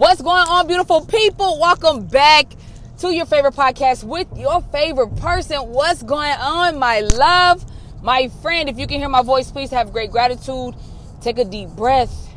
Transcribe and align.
What's 0.00 0.22
going 0.22 0.48
on, 0.48 0.66
beautiful 0.66 1.04
people? 1.04 1.58
Welcome 1.60 2.06
back 2.06 2.46
to 3.00 3.14
your 3.14 3.26
favorite 3.26 3.52
podcast 3.52 4.02
with 4.02 4.28
your 4.34 4.62
favorite 4.72 5.14
person. 5.16 5.58
What's 5.58 6.02
going 6.02 6.32
on, 6.40 6.78
my 6.78 7.00
love, 7.00 7.62
my 8.02 8.28
friend? 8.40 8.70
If 8.70 8.78
you 8.78 8.86
can 8.86 8.98
hear 8.98 9.10
my 9.10 9.20
voice, 9.20 9.50
please 9.50 9.68
have 9.72 9.92
great 9.92 10.10
gratitude. 10.10 10.74
Take 11.20 11.36
a 11.36 11.44
deep 11.44 11.68
breath. 11.68 12.30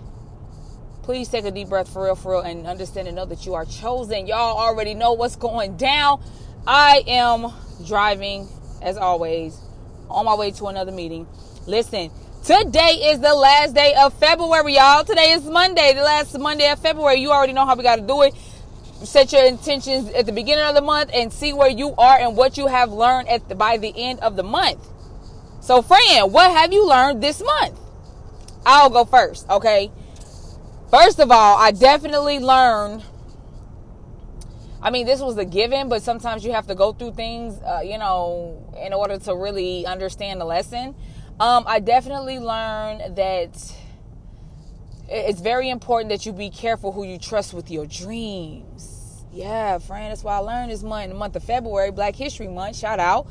Please 1.04 1.30
take 1.30 1.46
a 1.46 1.52
deep 1.52 1.70
breath 1.70 1.88
for 1.88 2.04
real, 2.04 2.16
for 2.16 2.34
real, 2.34 2.42
and 2.42 2.68
understand 2.68 3.08
and 3.08 3.16
know 3.16 3.24
that 3.24 3.46
you 3.46 3.54
are 3.54 3.64
chosen. 3.64 4.28
Y'all 4.28 4.58
already 4.58 4.94
know 4.94 5.14
what's 5.14 5.38
going 5.38 5.78
down. 5.78 6.22
I 6.68 7.02
am 7.08 7.54
driving, 7.88 8.46
as 8.82 8.98
always, 8.98 9.58
on 10.10 10.26
my 10.26 10.36
way 10.36 10.52
to 10.52 10.66
another 10.66 10.92
meeting. 10.92 11.28
Listen, 11.66 12.12
today 12.44 13.00
is 13.12 13.22
the 13.22 13.34
last 13.34 13.74
day 13.74 13.96
of 13.96 14.14
February, 14.16 14.76
y'all. 14.76 15.06
Today 15.06 15.32
is 15.32 15.46
Monday, 15.46 15.94
the 15.94 16.02
last 16.02 16.38
Monday 16.38 16.70
of 16.70 16.80
February. 16.80 17.22
You 17.22 17.32
already 17.32 17.54
know 17.54 17.66
how 17.66 17.76
we 17.76 17.84
got 17.84 17.96
to 17.96 18.02
do 18.02 18.22
it. 18.24 18.34
Set 19.06 19.32
your 19.32 19.46
intentions 19.46 20.10
at 20.10 20.26
the 20.26 20.34
beginning 20.34 20.66
of 20.66 20.76
the 20.76 20.82
month 20.82 21.10
and 21.14 21.32
see 21.32 21.54
where 21.54 21.70
you 21.70 21.96
are 21.96 22.20
and 22.20 22.36
what 22.36 22.58
you 22.58 22.68
have 22.68 22.92
learned 22.92 23.30
at 23.30 23.48
the, 23.48 23.56
by 23.56 23.78
the 23.78 23.94
end 23.96 24.20
of 24.20 24.36
the 24.36 24.44
month. 24.44 24.86
So, 25.62 25.82
friend, 25.82 26.34
what 26.34 26.52
have 26.52 26.74
you 26.74 26.86
learned 26.86 27.24
this 27.24 27.42
month? 27.42 27.80
I'll 28.66 28.90
go 28.90 29.06
first, 29.06 29.50
okay? 29.50 29.90
First 30.92 31.20
of 31.20 31.32
all, 31.32 31.58
I 31.58 31.72
definitely 31.72 32.40
learned. 32.40 33.04
I 34.82 34.90
mean, 34.90 35.06
this 35.06 35.22
was 35.22 35.38
a 35.38 35.46
given, 35.46 35.88
but 35.88 36.02
sometimes 36.02 36.44
you 36.44 36.52
have 36.52 36.68
to 36.68 36.76
go 36.76 36.92
through 36.92 37.14
things, 37.14 37.58
uh, 37.62 37.80
you 37.86 37.98
know, 37.98 38.70
in 38.84 38.92
order 38.92 39.18
to 39.18 39.34
really 39.34 39.86
understand 39.86 40.42
the 40.42 40.46
lesson. 40.46 40.94
Um, 41.44 41.66
I 41.68 41.82
definitely 41.82 42.40
learned 42.40 43.18
that 43.18 43.76
it's 45.10 45.42
very 45.42 45.70
important 45.70 46.08
that 46.12 46.26
you 46.26 46.32
be 46.32 46.50
careful 46.50 46.94
who 46.94 47.04
you 47.04 47.20
trust 47.20 47.54
with 47.54 47.70
your 47.70 47.86
dreams. 47.86 49.26
Yeah, 49.34 49.78
friend, 49.80 50.10
that's 50.10 50.24
why 50.24 50.36
I 50.36 50.38
learned 50.38 50.72
this 50.72 50.84
month, 50.84 51.10
the 51.10 51.18
month 51.18 51.36
of 51.36 51.44
February, 51.44 51.92
Black 51.92 52.16
History 52.16 52.48
Month. 52.48 52.78
Shout 52.78 53.02
out. 53.02 53.28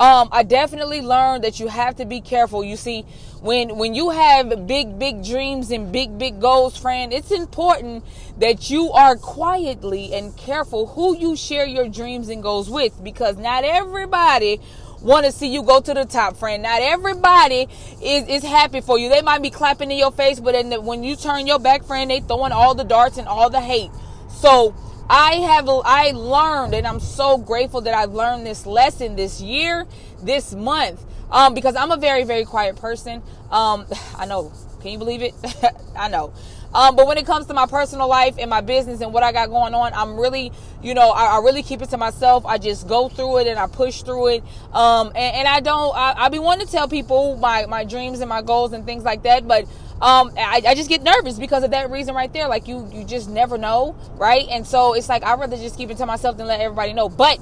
Um, 0.00 0.30
I 0.32 0.42
definitely 0.42 1.00
learned 1.00 1.44
that 1.44 1.60
you 1.60 1.68
have 1.68 1.94
to 1.96 2.04
be 2.04 2.20
careful. 2.20 2.64
You 2.64 2.76
see, 2.76 3.02
when 3.40 3.78
when 3.78 3.94
you 3.94 4.10
have 4.10 4.66
big 4.66 4.98
big 4.98 5.24
dreams 5.24 5.70
and 5.70 5.92
big 5.92 6.18
big 6.18 6.40
goals, 6.40 6.76
friend, 6.76 7.12
it's 7.12 7.30
important 7.30 8.04
that 8.40 8.68
you 8.68 8.90
are 8.90 9.14
quietly 9.14 10.12
and 10.12 10.36
careful 10.36 10.88
who 10.88 11.16
you 11.16 11.36
share 11.36 11.66
your 11.66 11.88
dreams 11.88 12.28
and 12.28 12.42
goals 12.42 12.68
with 12.68 13.04
because 13.04 13.36
not 13.36 13.62
everybody 13.62 14.60
want 15.04 15.26
to 15.26 15.32
see 15.32 15.48
you 15.48 15.62
go 15.62 15.80
to 15.80 15.94
the 15.94 16.04
top, 16.04 16.36
friend. 16.36 16.62
Not 16.62 16.80
everybody 16.82 17.68
is, 18.02 18.26
is 18.26 18.42
happy 18.42 18.80
for 18.80 18.98
you. 18.98 19.08
They 19.08 19.22
might 19.22 19.42
be 19.42 19.50
clapping 19.50 19.90
in 19.90 19.98
your 19.98 20.10
face, 20.10 20.40
but 20.40 20.52
then 20.52 20.84
when 20.84 21.04
you 21.04 21.14
turn 21.14 21.46
your 21.46 21.58
back, 21.58 21.84
friend, 21.84 22.10
they 22.10 22.20
throwing 22.20 22.52
all 22.52 22.74
the 22.74 22.84
darts 22.84 23.18
and 23.18 23.28
all 23.28 23.50
the 23.50 23.60
hate. 23.60 23.90
So 24.30 24.74
I 25.08 25.34
have 25.34 25.68
I 25.68 26.12
learned, 26.12 26.74
and 26.74 26.86
I'm 26.86 27.00
so 27.00 27.36
grateful 27.36 27.82
that 27.82 27.94
I've 27.94 28.14
learned 28.14 28.46
this 28.46 28.66
lesson 28.66 29.16
this 29.16 29.40
year, 29.40 29.86
this 30.22 30.54
month, 30.54 31.04
um, 31.30 31.52
because 31.54 31.76
I'm 31.76 31.90
a 31.90 31.98
very 31.98 32.24
very 32.24 32.44
quiet 32.44 32.76
person. 32.76 33.22
Um, 33.50 33.86
I 34.16 34.26
know. 34.26 34.52
Can 34.80 34.92
you 34.92 34.98
believe 34.98 35.22
it? 35.22 35.34
I 35.96 36.08
know. 36.08 36.34
Um, 36.74 36.96
but 36.96 37.06
when 37.06 37.18
it 37.18 37.24
comes 37.24 37.46
to 37.46 37.54
my 37.54 37.66
personal 37.66 38.08
life 38.08 38.34
and 38.38 38.50
my 38.50 38.60
business 38.60 39.00
and 39.00 39.12
what 39.12 39.22
I 39.22 39.30
got 39.30 39.48
going 39.48 39.74
on, 39.74 39.94
I'm 39.94 40.18
really, 40.18 40.50
you 40.82 40.92
know, 40.92 41.10
I, 41.10 41.36
I 41.36 41.38
really 41.38 41.62
keep 41.62 41.82
it 41.82 41.90
to 41.90 41.96
myself. 41.96 42.44
I 42.44 42.58
just 42.58 42.88
go 42.88 43.08
through 43.08 43.38
it 43.38 43.46
and 43.46 43.58
I 43.58 43.68
push 43.68 44.02
through 44.02 44.28
it. 44.28 44.44
Um, 44.72 45.08
and, 45.08 45.36
and, 45.36 45.48
I 45.48 45.60
don't, 45.60 45.96
I, 45.96 46.14
I 46.16 46.28
be 46.30 46.40
wanting 46.40 46.66
to 46.66 46.72
tell 46.72 46.88
people 46.88 47.36
my, 47.36 47.66
my 47.66 47.84
dreams 47.84 48.20
and 48.20 48.28
my 48.28 48.42
goals 48.42 48.72
and 48.72 48.84
things 48.84 49.04
like 49.04 49.22
that. 49.22 49.46
But 49.46 49.64
um, 50.02 50.32
I, 50.36 50.62
I, 50.66 50.74
just 50.74 50.88
get 50.88 51.02
nervous 51.02 51.38
because 51.38 51.62
of 51.62 51.70
that 51.70 51.90
reason 51.90 52.14
right 52.14 52.32
there. 52.32 52.48
Like 52.48 52.66
you, 52.66 52.88
you 52.92 53.04
just 53.04 53.30
never 53.30 53.56
know, 53.56 53.94
right? 54.16 54.46
And 54.50 54.66
so 54.66 54.94
it's 54.94 55.08
like 55.08 55.22
I'd 55.22 55.38
rather 55.38 55.56
just 55.56 55.76
keep 55.76 55.90
it 55.90 55.98
to 55.98 56.06
myself 56.06 56.36
than 56.36 56.48
let 56.48 56.60
everybody 56.60 56.92
know. 56.92 57.08
But 57.08 57.38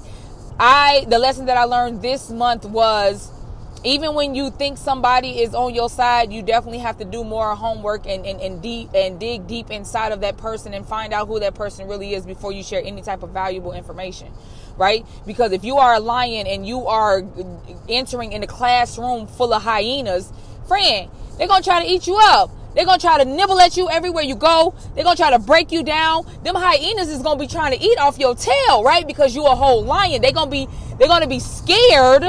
I, 0.61 1.07
the 1.09 1.19
lesson 1.19 1.47
that 1.47 1.57
I 1.57 1.65
learned 1.65 2.03
this 2.03 2.31
month 2.31 2.67
was 2.67 3.31
even 3.85 4.15
when 4.15 4.35
you 4.35 4.51
think 4.51 4.79
somebody 4.79 5.41
is 5.41 5.55
on 5.55 5.75
your 5.75 5.91
side, 5.91 6.33
you 6.33 6.43
definitely 6.43 6.79
have 6.79 6.99
to 6.99 7.05
do 7.05 7.25
more 7.25 7.55
homework 7.55 8.07
and, 8.07 8.25
and, 8.25 8.41
and 8.41 8.63
deep 8.63 8.91
and 8.95 9.19
dig 9.19 9.47
deep 9.47 9.71
inside 9.71 10.13
of 10.13 10.21
that 10.21 10.37
person 10.37 10.73
and 10.73 10.87
find 10.87 11.13
out 11.13 11.27
who 11.27 11.41
that 11.41 11.55
person 11.55 11.89
really 11.89 12.15
is 12.15 12.25
before 12.25 12.53
you 12.53 12.63
share 12.63 12.83
any 12.85 13.03
type 13.03 13.23
of 13.23 13.31
valuable 13.31 13.73
information. 13.73 14.33
Right? 14.77 15.05
Because 15.27 15.53
if 15.53 15.65
you 15.65 15.79
are 15.79 15.95
a 15.95 16.01
lion 16.01 16.47
and 16.47 16.67
you 16.67 16.87
are 16.87 17.23
entering 17.89 18.33
in 18.33 18.43
a 18.43 18.47
classroom 18.47 19.27
full 19.27 19.53
of 19.53 19.63
hyenas, 19.63 20.33
friend, 20.67 21.11
they're 21.37 21.49
gonna 21.49 21.63
try 21.63 21.85
to 21.85 21.91
eat 21.91 22.07
you 22.07 22.19
up. 22.21 22.51
They're 22.75 22.87
gonna 22.87 22.99
try 22.99 23.23
to 23.23 23.25
nibble 23.29 23.61
at 23.61 23.77
you 23.77 23.91
everywhere 23.91 24.23
you 24.23 24.35
go. 24.35 24.75
They're 24.95 25.05
gonna 25.05 25.17
try 25.17 25.31
to 25.31 25.39
break 25.39 25.73
you 25.73 25.83
down. 25.83 26.25
Them 26.43 26.55
hyenas 26.55 27.09
is 27.09 27.21
gonna 27.21 27.39
be 27.39 27.47
trying 27.49 27.77
to 27.77 27.85
eat 27.85 27.99
off 27.99 28.19
your 28.19 28.35
tail, 28.35 28.83
right? 28.83 29.07
Because 29.07 29.35
you 29.35 29.45
a 29.45 29.55
whole 29.55 29.85
lion. 29.85 30.23
They're 30.23 30.33
gonna 30.33 30.51
be 30.51 30.69
they're 30.99 31.09
gonna 31.09 31.27
be 31.27 31.41
scared 31.41 32.25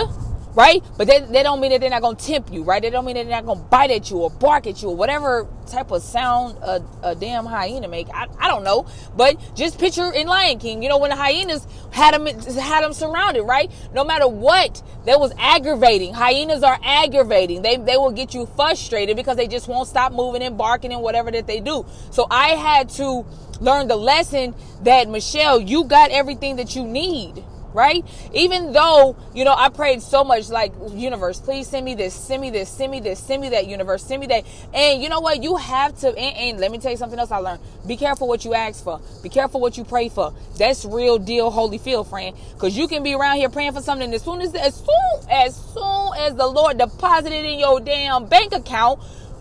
right? 0.55 0.83
But 0.97 1.07
they, 1.07 1.43
don't 1.43 1.59
mean 1.59 1.71
that 1.71 1.81
they're 1.81 1.89
not 1.89 2.01
going 2.01 2.15
to 2.15 2.25
tempt 2.25 2.51
you, 2.51 2.63
right? 2.63 2.81
They 2.81 2.89
don't 2.89 3.05
mean 3.05 3.15
that 3.15 3.23
they're 3.23 3.35
not 3.35 3.45
going 3.45 3.59
to 3.59 3.65
bite 3.65 3.91
at 3.91 4.09
you 4.09 4.17
or 4.17 4.29
bark 4.29 4.67
at 4.67 4.81
you 4.81 4.89
or 4.89 4.95
whatever 4.95 5.47
type 5.67 5.91
of 5.91 6.01
sound 6.01 6.57
a, 6.59 6.83
a 7.01 7.15
damn 7.15 7.45
hyena 7.45 7.87
make. 7.87 8.07
I, 8.13 8.27
I 8.39 8.47
don't 8.47 8.63
know, 8.63 8.85
but 9.15 9.37
just 9.55 9.79
picture 9.79 10.11
in 10.11 10.27
Lion 10.27 10.59
King, 10.59 10.83
you 10.83 10.89
know, 10.89 10.97
when 10.97 11.09
the 11.09 11.15
hyenas 11.15 11.67
had 11.91 12.13
them 12.13 12.25
had 12.25 12.83
them 12.83 12.93
surrounded, 12.93 13.43
right? 13.43 13.71
No 13.93 14.03
matter 14.03 14.27
what, 14.27 14.81
that 15.05 15.19
was 15.19 15.33
aggravating. 15.37 16.13
Hyenas 16.13 16.63
are 16.63 16.79
aggravating. 16.83 17.61
They 17.61 17.77
they 17.77 17.97
will 17.97 18.11
get 18.11 18.33
you 18.33 18.45
frustrated 18.45 19.15
because 19.15 19.37
they 19.37 19.47
just 19.47 19.67
won't 19.67 19.87
stop 19.87 20.11
moving 20.11 20.43
and 20.43 20.57
barking 20.57 20.93
and 20.93 21.01
whatever 21.01 21.31
that 21.31 21.47
they 21.47 21.59
do. 21.59 21.85
So 22.11 22.27
I 22.29 22.49
had 22.49 22.89
to 22.89 23.25
learn 23.59 23.87
the 23.87 23.95
lesson 23.95 24.55
that 24.83 25.07
Michelle, 25.09 25.59
you 25.59 25.85
got 25.85 26.11
everything 26.11 26.57
that 26.57 26.75
you 26.75 26.85
need 26.85 27.43
right? 27.73 28.05
Even 28.33 28.73
though, 28.73 29.15
you 29.33 29.45
know, 29.45 29.53
I 29.55 29.69
prayed 29.69 30.01
so 30.01 30.23
much 30.23 30.49
like, 30.49 30.73
universe, 30.91 31.39
please 31.39 31.67
send 31.67 31.85
me 31.85 31.95
this, 31.95 32.13
send 32.13 32.41
me 32.41 32.49
this, 32.49 32.69
send 32.69 32.91
me 32.91 32.99
this, 32.99 33.19
send 33.19 33.41
me 33.41 33.49
that, 33.49 33.67
universe, 33.67 34.03
send 34.03 34.21
me 34.21 34.27
that. 34.27 34.45
And 34.73 35.01
you 35.01 35.09
know 35.09 35.19
what? 35.19 35.43
You 35.43 35.57
have 35.57 35.97
to, 35.99 36.09
and, 36.09 36.37
and 36.37 36.59
let 36.59 36.71
me 36.71 36.77
tell 36.77 36.91
you 36.91 36.97
something 36.97 37.19
else 37.19 37.31
I 37.31 37.37
learned. 37.37 37.61
Be 37.87 37.97
careful 37.97 38.27
what 38.27 38.45
you 38.45 38.53
ask 38.53 38.83
for. 38.83 39.01
Be 39.21 39.29
careful 39.29 39.59
what 39.59 39.77
you 39.77 39.83
pray 39.83 40.09
for. 40.09 40.33
That's 40.57 40.85
real 40.85 41.17
deal, 41.17 41.51
holy 41.51 41.77
feel, 41.77 42.03
friend. 42.03 42.35
Because 42.53 42.77
you 42.77 42.87
can 42.87 43.03
be 43.03 43.13
around 43.13 43.37
here 43.37 43.49
praying 43.49 43.73
for 43.73 43.81
something 43.81 44.13
as 44.13 44.23
soon 44.23 44.41
as, 44.41 44.53
as 44.55 44.75
soon, 44.75 45.29
as 45.29 45.55
soon 45.55 46.11
as 46.17 46.35
the 46.35 46.47
Lord 46.47 46.77
deposited 46.77 47.45
in 47.45 47.59
your 47.59 47.79
damn 47.79 48.27
bank 48.27 48.53
account, 48.53 48.99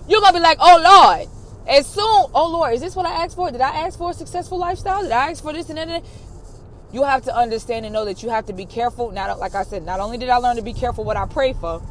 you're 0.09 0.21
going 0.21 0.33
to 0.33 0.39
be 0.39 0.43
like, 0.43 0.59
oh 0.61 0.81
Lord, 0.83 1.29
as 1.69 1.87
soon, 1.87 2.05
oh 2.35 2.51
Lord, 2.51 2.75
is 2.75 2.81
this 2.81 2.97
what 2.97 3.07
I 3.07 3.25
asked 3.25 3.37
for? 3.37 3.51
Did 3.51 3.61
I 3.61 3.87
ask 3.87 3.97
for 3.97 4.11
a 4.11 4.15
successful 4.15 4.59
lifestyle? 4.59 5.03
Did 5.03 5.13
I 5.13 5.31
ask 5.31 5.43
for 5.43 5.53
this 5.53 5.71
and 5.71 5.79
that? 5.79 6.03
You 6.93 7.03
have 7.05 7.25
to 7.25 7.35
understand 7.35 7.87
and 7.87 7.93
know 7.93 8.05
that 8.05 8.23
you 8.23 8.29
have 8.29 8.47
to 8.47 8.53
be 8.53 8.67
careful. 8.67 9.11
Not 9.11 9.39
like 9.39 9.55
I 9.55 9.63
said, 9.65 9.85
not 9.85 10.01
only 10.01 10.19
did 10.19 10.29
I 10.29 10.37
learn 10.37 10.57
to 10.57 10.63
be 10.63 10.75
careful 10.75 11.05
what 11.05 11.17
I 11.17 11.27
pray 11.27 11.55
for, 11.55 11.83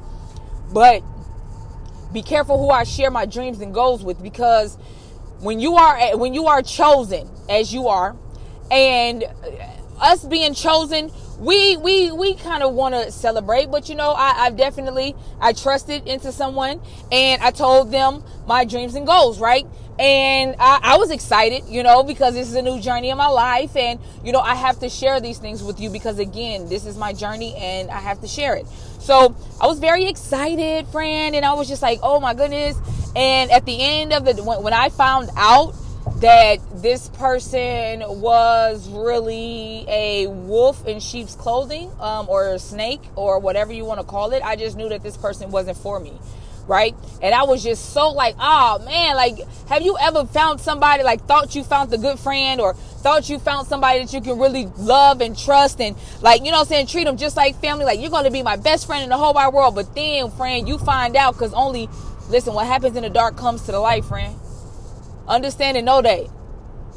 but 0.74 1.04
be 2.14 2.22
careful 2.22 2.58
who 2.58 2.70
I 2.70 2.84
share 2.84 3.10
my 3.10 3.26
dreams 3.26 3.62
and 3.62 3.74
goals 3.74 4.04
with 4.04 4.22
because 4.22 4.78
when 5.40 5.60
you 5.60 5.76
are 5.76 6.18
when 6.18 6.34
you 6.34 6.48
are 6.48 6.62
chosen 6.62 7.30
as 7.50 7.74
you 7.74 7.88
are 7.88 8.16
and 8.70 9.24
us 10.00 10.24
being 10.26 10.54
chosen 10.54 11.12
we 11.40 11.76
we 11.78 12.12
we 12.12 12.36
kind 12.36 12.62
of 12.62 12.74
want 12.74 12.94
to 12.94 13.12
celebrate 13.12 13.72
but 13.72 13.90
you 13.90 13.96
know 13.96 14.12
I, 14.12 14.46
I 14.46 14.50
definitely 14.52 15.16
i 15.40 15.54
trusted 15.54 16.08
into 16.08 16.32
someone 16.32 16.80
and 17.12 17.42
i 17.42 17.50
told 17.50 17.92
them 17.92 18.24
my 18.46 18.66
dreams 18.66 18.94
and 18.94 19.08
goals 19.08 19.40
right 19.40 19.66
and 20.00 20.56
I, 20.60 20.80
I, 20.82 20.98
was 20.98 21.12
excited, 21.12 21.64
you 21.68 21.84
know, 21.84 22.04
because 22.04 22.34
this 22.34 22.48
is 22.48 22.56
a 22.56 22.62
new 22.62 22.80
journey 22.80 23.10
in 23.10 23.18
my 23.18 23.28
life. 23.28 23.76
And, 23.76 24.00
you 24.24 24.32
know, 24.32 24.40
I 24.40 24.56
have 24.56 24.80
to 24.80 24.90
share 24.90 25.20
these 25.20 25.38
things 25.38 25.62
with 25.62 25.80
you 25.80 25.90
because, 25.90 26.20
again, 26.20 26.70
this 26.70 26.86
is 26.86 26.98
my 26.98 27.14
journey 27.14 27.56
and 27.56 27.90
I 27.92 28.00
have 28.00 28.22
to 28.22 28.28
share 28.28 28.56
it. 28.56 28.68
So 29.00 29.36
I 29.60 29.68
was 29.68 29.80
very 29.80 30.08
excited, 30.08 30.88
friend. 30.88 31.36
And 31.36 31.46
I 31.46 31.54
was 31.54 31.68
just 31.68 31.82
like, 31.82 32.00
oh 32.04 32.20
my 32.20 32.34
goodness. 32.34 32.78
And 33.16 33.52
at 33.52 33.66
the 33.66 33.78
end 33.80 34.14
of 34.14 34.26
the, 34.26 34.44
when, 34.44 34.64
when 34.64 34.74
I 34.74 34.90
found 34.90 35.30
out 35.36 35.76
that 36.16 36.58
this 36.82 37.10
person 37.10 38.04
was 38.22 38.90
really 38.90 39.86
a 39.88 40.28
wolf 40.28 40.86
in 40.88 41.00
sheep's 41.00 41.36
clothing 41.36 41.92
um, 42.00 42.28
or 42.30 42.54
a 42.54 42.60
snake 42.60 43.02
or 43.16 43.40
whatever 43.40 43.74
you 43.74 43.86
want 43.86 44.00
to 44.00 44.06
call 44.06 44.32
it, 44.32 44.42
I 44.44 44.56
just 44.56 44.78
knew 44.78 44.90
that 44.90 45.04
this 45.04 45.18
person 45.18 45.52
wasn't 45.52 45.78
for 45.78 46.00
me 46.00 46.14
right? 46.72 46.96
And 47.22 47.36
I 47.36 47.44
was 47.44 47.62
just 47.62 47.92
so 47.92 48.12
like, 48.12 48.36
oh 48.40 48.80
man, 48.86 49.18
like, 49.18 49.38
have 49.68 49.82
you 49.82 49.98
ever 50.00 50.26
found 50.26 50.62
somebody 50.62 51.04
like 51.04 51.22
thought 51.28 51.54
you 51.54 51.66
found 51.66 51.92
the 51.92 51.98
good 51.98 52.18
friend 52.18 52.62
or 52.62 52.74
thought 52.74 53.30
you 53.30 53.40
found 53.40 53.68
somebody 53.68 54.00
that 54.00 54.14
you 54.14 54.22
can 54.22 54.40
really 54.40 54.68
love 54.78 55.20
and 55.20 55.38
trust 55.38 55.82
and 55.82 55.98
like, 56.22 56.46
you 56.46 56.52
know 56.52 56.62
I'm 56.62 56.66
saying, 56.66 56.88
treat 56.88 57.04
them 57.04 57.18
just 57.18 57.36
like 57.36 57.60
family, 57.60 57.84
like 57.84 58.00
you're 58.00 58.10
going 58.10 58.24
to 58.24 58.32
be 58.32 58.42
my 58.42 58.56
best 58.56 58.88
friend 58.88 59.04
in 59.04 59.10
the 59.10 59.18
whole 59.18 59.34
wide 59.34 59.54
world. 59.54 59.76
But 59.76 59.94
then, 59.94 60.32
friend, 60.32 60.66
you 60.66 60.78
find 60.78 61.18
out 61.18 61.34
because 61.34 61.54
only, 61.54 61.90
listen, 62.30 62.54
what 62.54 62.66
happens 62.66 62.96
in 62.96 63.04
the 63.04 63.10
dark 63.10 63.36
comes 63.36 63.64
to 63.64 63.74
the 63.74 63.80
light, 63.80 64.06
friend. 64.06 64.34
Understand 65.28 65.76
and 65.76 65.86
know 65.86 66.02
that. 66.02 66.24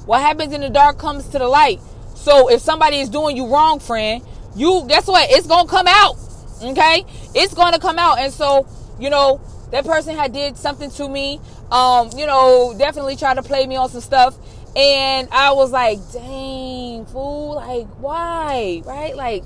What 0.06 0.20
happens 0.20 0.52
in 0.52 0.60
the 0.60 0.70
dark 0.70 0.98
comes 0.98 1.26
to 1.30 1.38
the 1.40 1.48
light. 1.48 1.80
So 2.14 2.48
if 2.48 2.60
somebody 2.60 3.00
is 3.00 3.08
doing 3.08 3.36
you 3.36 3.48
wrong, 3.48 3.80
friend, 3.80 4.22
you 4.54 4.84
guess 4.86 5.08
what? 5.08 5.28
It's 5.30 5.48
gonna 5.48 5.68
come 5.68 5.88
out. 5.88 6.16
Okay? 6.62 7.04
It's 7.34 7.54
gonna 7.54 7.80
come 7.80 7.98
out. 7.98 8.20
And 8.20 8.32
so, 8.32 8.68
you 9.00 9.10
know, 9.10 9.40
that 9.70 9.84
person 9.84 10.16
had 10.16 10.32
did 10.32 10.56
something 10.56 10.90
to 10.90 11.08
me 11.08 11.40
um, 11.70 12.10
you 12.16 12.26
know 12.26 12.74
definitely 12.78 13.16
tried 13.16 13.34
to 13.34 13.42
play 13.42 13.66
me 13.66 13.76
on 13.76 13.88
some 13.88 14.00
stuff 14.00 14.36
And 14.76 15.28
I 15.30 15.52
was 15.52 15.70
like, 15.70 16.00
dang, 16.12 17.06
fool, 17.06 17.54
like, 17.56 17.86
why? 18.00 18.82
Right? 18.84 19.14
Like, 19.14 19.44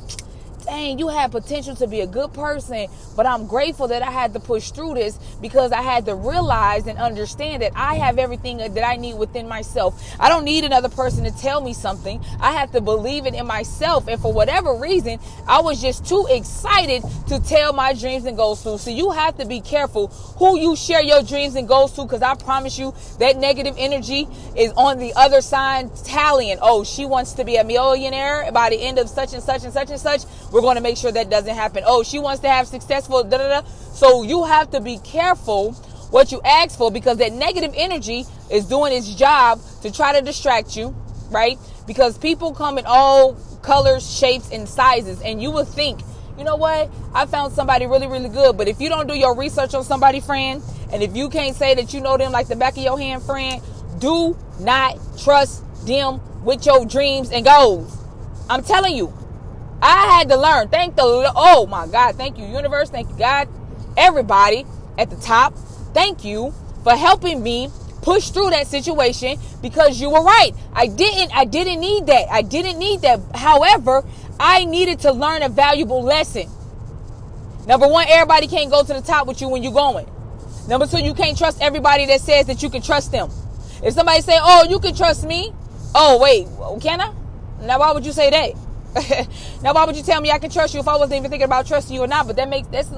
dang, 0.68 0.98
you 0.98 1.08
have 1.08 1.30
potential 1.30 1.74
to 1.76 1.86
be 1.86 2.00
a 2.00 2.06
good 2.06 2.32
person, 2.32 2.88
but 3.16 3.26
I'm 3.26 3.46
grateful 3.46 3.88
that 3.88 4.02
I 4.02 4.10
had 4.10 4.32
to 4.34 4.40
push 4.40 4.70
through 4.70 4.94
this 4.94 5.18
because 5.40 5.72
I 5.72 5.82
had 5.82 6.04
to 6.06 6.14
realize 6.14 6.86
and 6.86 6.98
understand 6.98 7.62
that 7.62 7.72
I 7.74 7.94
have 7.96 8.18
everything 8.18 8.58
that 8.58 8.86
I 8.86 8.96
need 8.96 9.14
within 9.14 9.48
myself. 9.48 10.14
I 10.20 10.28
don't 10.28 10.44
need 10.44 10.64
another 10.64 10.88
person 10.88 11.24
to 11.24 11.30
tell 11.30 11.60
me 11.60 11.72
something. 11.72 12.22
I 12.40 12.52
have 12.52 12.70
to 12.72 12.80
believe 12.80 13.26
it 13.26 13.34
in 13.34 13.46
myself. 13.46 14.08
And 14.08 14.20
for 14.20 14.32
whatever 14.32 14.74
reason, 14.74 15.18
I 15.46 15.60
was 15.60 15.80
just 15.80 16.06
too 16.06 16.26
excited 16.30 17.02
to 17.28 17.40
tell 17.40 17.72
my 17.72 17.94
dreams 17.94 18.26
and 18.26 18.36
goals 18.36 18.62
to. 18.64 18.78
So 18.78 18.90
you 18.90 19.10
have 19.10 19.38
to 19.38 19.46
be 19.46 19.60
careful 19.60 20.08
who 20.38 20.58
you 20.58 20.76
share 20.76 21.02
your 21.02 21.22
dreams 21.22 21.54
and 21.54 21.66
goals 21.66 21.94
to 21.94 22.02
because 22.02 22.22
I 22.22 22.34
promise 22.34 22.78
you 22.78 22.94
that 23.18 23.36
negative 23.38 23.74
energy 23.78 24.28
is 24.56 24.72
on 24.72 24.98
the 24.98 25.14
other 25.14 25.40
side 25.40 25.94
tallying. 26.04 26.58
Oh, 26.60 26.84
she 26.84 27.06
wants 27.06 27.32
to 27.34 27.44
be 27.44 27.56
a 27.56 27.64
millionaire 27.64 28.50
by 28.52 28.70
the 28.70 28.76
end 28.76 28.98
of 28.98 29.08
such 29.08 29.32
and 29.32 29.42
such 29.42 29.64
and 29.64 29.72
such 29.72 29.90
and 29.90 30.00
such. 30.00 30.22
We're 30.52 30.57
going 30.62 30.76
to 30.76 30.82
make 30.82 30.96
sure 30.96 31.12
that 31.12 31.30
doesn't 31.30 31.54
happen. 31.54 31.84
Oh, 31.86 32.02
she 32.02 32.18
wants 32.18 32.40
to 32.40 32.48
have 32.48 32.66
successful 32.66 33.22
da 33.24 33.38
da 33.38 33.60
da. 33.60 33.68
So 33.68 34.22
you 34.22 34.44
have 34.44 34.70
to 34.72 34.80
be 34.80 34.98
careful 34.98 35.72
what 36.10 36.32
you 36.32 36.40
ask 36.44 36.78
for 36.78 36.90
because 36.90 37.18
that 37.18 37.32
negative 37.32 37.72
energy 37.76 38.24
is 38.50 38.64
doing 38.66 38.92
its 38.92 39.14
job 39.14 39.60
to 39.82 39.92
try 39.92 40.18
to 40.18 40.24
distract 40.24 40.76
you, 40.76 40.96
right? 41.30 41.58
Because 41.86 42.16
people 42.16 42.52
come 42.52 42.78
in 42.78 42.86
all 42.86 43.34
colors, 43.62 44.10
shapes, 44.10 44.50
and 44.50 44.68
sizes, 44.68 45.20
and 45.22 45.42
you 45.42 45.50
will 45.50 45.64
think, 45.64 46.00
you 46.38 46.44
know 46.44 46.56
what? 46.56 46.90
I 47.14 47.26
found 47.26 47.52
somebody 47.52 47.86
really, 47.86 48.06
really 48.06 48.28
good. 48.28 48.56
But 48.56 48.68
if 48.68 48.80
you 48.80 48.88
don't 48.88 49.08
do 49.08 49.14
your 49.14 49.34
research 49.36 49.74
on 49.74 49.84
somebody, 49.84 50.20
friend, 50.20 50.62
and 50.92 51.02
if 51.02 51.14
you 51.16 51.28
can't 51.28 51.54
say 51.54 51.74
that 51.74 51.92
you 51.92 52.00
know 52.00 52.16
them 52.16 52.32
like 52.32 52.48
the 52.48 52.56
back 52.56 52.76
of 52.76 52.82
your 52.82 52.98
hand, 52.98 53.22
friend, 53.22 53.60
do 53.98 54.36
not 54.60 54.98
trust 55.18 55.64
them 55.84 56.20
with 56.44 56.64
your 56.64 56.86
dreams 56.86 57.30
and 57.30 57.44
goals. 57.44 57.98
I'm 58.48 58.62
telling 58.62 58.96
you, 58.96 59.12
I 59.80 60.18
had 60.18 60.28
to 60.30 60.36
learn. 60.36 60.68
Thank 60.68 60.96
the 60.96 61.32
oh 61.36 61.66
my 61.66 61.86
God. 61.86 62.16
Thank 62.16 62.38
you, 62.38 62.44
universe. 62.46 62.90
Thank 62.90 63.08
you, 63.10 63.16
God. 63.16 63.48
Everybody 63.96 64.66
at 64.96 65.10
the 65.10 65.16
top. 65.16 65.54
Thank 65.94 66.24
you 66.24 66.52
for 66.82 66.94
helping 66.94 67.42
me 67.42 67.70
push 68.02 68.30
through 68.30 68.50
that 68.50 68.66
situation 68.66 69.38
because 69.62 70.00
you 70.00 70.10
were 70.10 70.22
right. 70.22 70.52
I 70.72 70.86
didn't 70.86 71.36
I 71.36 71.44
didn't 71.44 71.80
need 71.80 72.06
that. 72.06 72.28
I 72.30 72.42
didn't 72.42 72.78
need 72.78 73.02
that. 73.02 73.20
However, 73.34 74.04
I 74.40 74.64
needed 74.64 75.00
to 75.00 75.12
learn 75.12 75.42
a 75.42 75.48
valuable 75.48 76.02
lesson. 76.02 76.48
Number 77.66 77.86
one, 77.86 78.06
everybody 78.08 78.46
can't 78.46 78.70
go 78.70 78.82
to 78.82 78.92
the 78.92 79.02
top 79.02 79.26
with 79.26 79.40
you 79.40 79.48
when 79.48 79.62
you're 79.62 79.72
going. 79.72 80.08
Number 80.68 80.86
two, 80.86 81.02
you 81.02 81.14
can't 81.14 81.36
trust 81.36 81.60
everybody 81.60 82.06
that 82.06 82.20
says 82.20 82.46
that 82.46 82.62
you 82.62 82.70
can 82.70 82.82
trust 82.82 83.12
them. 83.12 83.30
If 83.82 83.94
somebody 83.94 84.22
say, 84.22 84.38
"Oh, 84.40 84.66
you 84.68 84.80
can 84.80 84.94
trust 84.94 85.24
me," 85.24 85.52
oh 85.94 86.18
wait, 86.18 86.48
can 86.80 87.00
I? 87.00 87.12
Now 87.62 87.78
why 87.80 87.92
would 87.92 88.04
you 88.06 88.12
say 88.12 88.30
that? 88.30 88.67
now, 89.62 89.74
why 89.74 89.84
would 89.84 89.96
you 89.96 90.02
tell 90.02 90.20
me 90.20 90.30
I 90.30 90.38
can 90.38 90.50
trust 90.50 90.74
you 90.74 90.80
if 90.80 90.88
I 90.88 90.96
wasn't 90.96 91.18
even 91.18 91.30
thinking 91.30 91.44
about 91.44 91.66
trusting 91.66 91.94
you 91.94 92.02
or 92.02 92.06
not? 92.06 92.26
But 92.26 92.36
that 92.36 92.48
makes 92.48 92.68
that's 92.68 92.90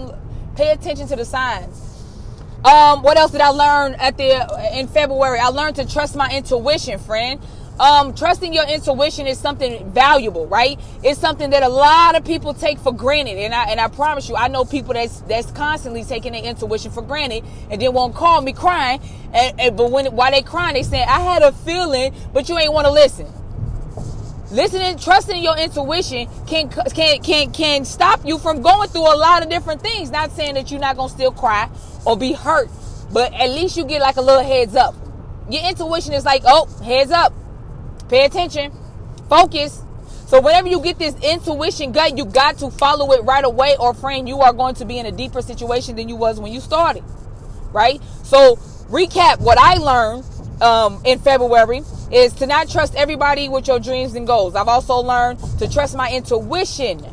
pay 0.57 0.71
attention 0.71 1.09
to 1.09 1.17
the 1.17 1.25
signs. 1.25 1.87
Um, 2.65 3.03
what 3.03 3.17
else 3.17 3.33
did 3.33 3.41
I 3.41 3.49
learn 3.49 3.95
at 3.95 4.17
the 4.17 4.79
in 4.79 4.87
February? 4.87 5.39
I 5.39 5.49
learned 5.49 5.77
to 5.77 5.87
trust 5.87 6.15
my 6.15 6.31
intuition, 6.31 6.99
friend. 6.99 7.41
Um, 7.81 8.15
trusting 8.15 8.53
your 8.53 8.69
intuition 8.69 9.27
is 9.27 9.39
something 9.39 9.91
valuable, 9.91 10.47
right? 10.47 10.79
It's 11.03 11.19
something 11.19 11.49
that 11.51 11.63
a 11.63 11.69
lot 11.69 12.15
of 12.15 12.27
people 12.27 12.53
take 12.53 12.79
for 12.79 12.93
granted, 12.93 13.39
and 13.39 13.55
I 13.55 13.71
and 13.71 13.81
I 13.81 13.89
promise 13.89 14.29
you, 14.29 14.37
I 14.37 14.49
know 14.49 14.67
people 14.67 14.93
that's 14.93 15.23
that's 15.23 15.51
constantly 15.51 16.05
taking 16.05 16.33
their 16.33 16.45
intuition 16.45 16.91
for 16.91 17.03
granted, 17.03 17.43
and 17.71 17.81
then 17.81 17.95
won't 17.95 18.15
call 18.15 18.43
me 18.43 18.53
crying. 18.53 19.01
And, 19.33 19.59
and 19.59 19.77
but 19.77 19.91
when 19.91 20.15
while 20.15 20.31
they 20.31 20.43
crying, 20.43 20.75
they 20.75 20.83
say 20.83 21.03
I 21.03 21.21
had 21.21 21.43
a 21.43 21.53
feeling, 21.53 22.15
but 22.35 22.49
you 22.51 22.59
ain't 22.59 22.75
want 22.75 22.87
to 22.87 22.93
listen 22.93 23.27
listening 24.51 24.99
trusting 24.99 25.43
your 25.43 25.57
intuition 25.57 26.29
can 26.47 26.69
can 26.69 27.23
can 27.23 27.53
can 27.53 27.85
stop 27.85 28.25
you 28.25 28.39
from 28.39 28.63
going 28.63 28.89
through 28.89 29.03
a 29.13 29.17
lot 29.17 29.43
of 29.43 29.49
different 29.49 29.81
things. 29.81 30.11
Not 30.11 30.33
saying 30.33 30.55
that 30.55 30.71
you're 30.71 30.81
not 30.81 30.97
gonna 30.97 31.09
still 31.09 31.33
cry 31.33 31.71
or 32.05 32.17
be 32.17 32.33
hurt 32.33 32.69
but 33.13 33.33
at 33.35 33.51
least 33.51 33.77
you 33.77 33.85
get 33.85 34.01
like 34.01 34.17
a 34.17 34.21
little 34.21 34.43
heads 34.43 34.77
up. 34.77 34.95
Your 35.49 35.63
intuition 35.69 36.13
is 36.13 36.25
like 36.25 36.43
oh 36.47 36.67
heads 36.83 37.11
up. 37.11 37.33
Pay 38.09 38.25
attention. 38.25 38.73
Focus. 39.29 39.83
So 40.27 40.41
whenever 40.41 40.69
you 40.69 40.81
get 40.81 40.99
this 40.99 41.15
intuition 41.23 41.93
gut 41.93 42.17
you 42.17 42.25
got 42.25 42.59
to 42.59 42.71
follow 42.71 43.13
it 43.13 43.23
right 43.25 43.45
away 43.45 43.77
or 43.79 43.95
friend 43.95 44.29
you 44.29 44.41
are 44.41 44.53
going 44.53 44.75
to 44.77 44.85
be 44.85 44.99
in 44.99 45.07
a 45.07 45.13
deeper 45.13 45.43
situation 45.43 45.97
than 45.97 46.09
you 46.09 46.17
was 46.17 46.39
when 46.41 46.53
you 46.53 46.61
started 46.61 47.05
right? 47.73 48.01
So 48.25 48.57
recap 48.91 49.39
what 49.39 49.57
i 49.57 49.75
learned 49.75 50.25
um, 50.61 51.01
in 51.05 51.19
february 51.21 51.81
is 52.13 52.33
to 52.35 52.47
not 52.47 52.69
trust 52.69 52.95
everybody 52.95 53.49
with 53.49 53.69
your 53.69 53.79
dreams 53.79 54.15
and 54.15 54.27
goals. 54.27 54.57
I've 54.57 54.69
also 54.69 54.97
learned 54.97 55.39
to 55.59 55.69
trust 55.69 55.97
my 55.97 56.11
intuition. 56.11 57.05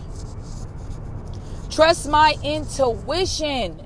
Trust 1.69 2.09
my 2.09 2.35
intuition. 2.43 3.79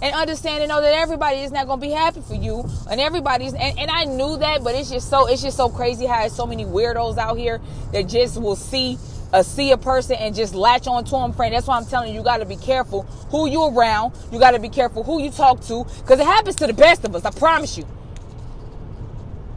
And 0.00 0.14
understand 0.14 0.62
and 0.62 0.68
know 0.68 0.80
that 0.80 0.94
everybody 0.94 1.40
is 1.40 1.50
not 1.50 1.66
going 1.66 1.80
to 1.80 1.86
be 1.86 1.92
happy 1.92 2.20
for 2.20 2.34
you. 2.34 2.64
And 2.88 3.00
everybody's, 3.00 3.52
and, 3.52 3.78
and 3.78 3.90
I 3.90 4.04
knew 4.04 4.36
that, 4.38 4.62
but 4.62 4.74
it's 4.74 4.90
just 4.90 5.10
so, 5.10 5.26
it's 5.26 5.42
just 5.42 5.56
so 5.56 5.68
crazy 5.68 6.06
how 6.06 6.26
so 6.28 6.46
many 6.46 6.64
weirdos 6.64 7.18
out 7.18 7.36
here 7.36 7.60
that 7.92 8.04
just 8.04 8.40
will 8.40 8.56
see 8.56 8.96
a 9.32 9.44
see 9.44 9.72
a 9.72 9.76
person 9.76 10.16
and 10.16 10.34
just 10.34 10.54
latch 10.54 10.86
on 10.86 11.04
to 11.04 11.10
them, 11.10 11.32
friend. 11.34 11.52
That's 11.52 11.66
why 11.66 11.76
I'm 11.76 11.84
telling 11.84 12.10
you, 12.12 12.20
you 12.20 12.24
got 12.24 12.38
to 12.38 12.46
be 12.46 12.56
careful 12.56 13.02
who 13.30 13.46
you 13.48 13.64
around. 13.64 14.14
You 14.32 14.38
got 14.38 14.52
to 14.52 14.58
be 14.58 14.70
careful 14.70 15.02
who 15.02 15.20
you 15.20 15.30
talk 15.30 15.60
to, 15.62 15.84
because 15.84 16.20
it 16.20 16.26
happens 16.26 16.56
to 16.56 16.66
the 16.66 16.72
best 16.72 17.04
of 17.04 17.14
us. 17.14 17.24
I 17.26 17.30
promise 17.30 17.76
you. 17.76 17.86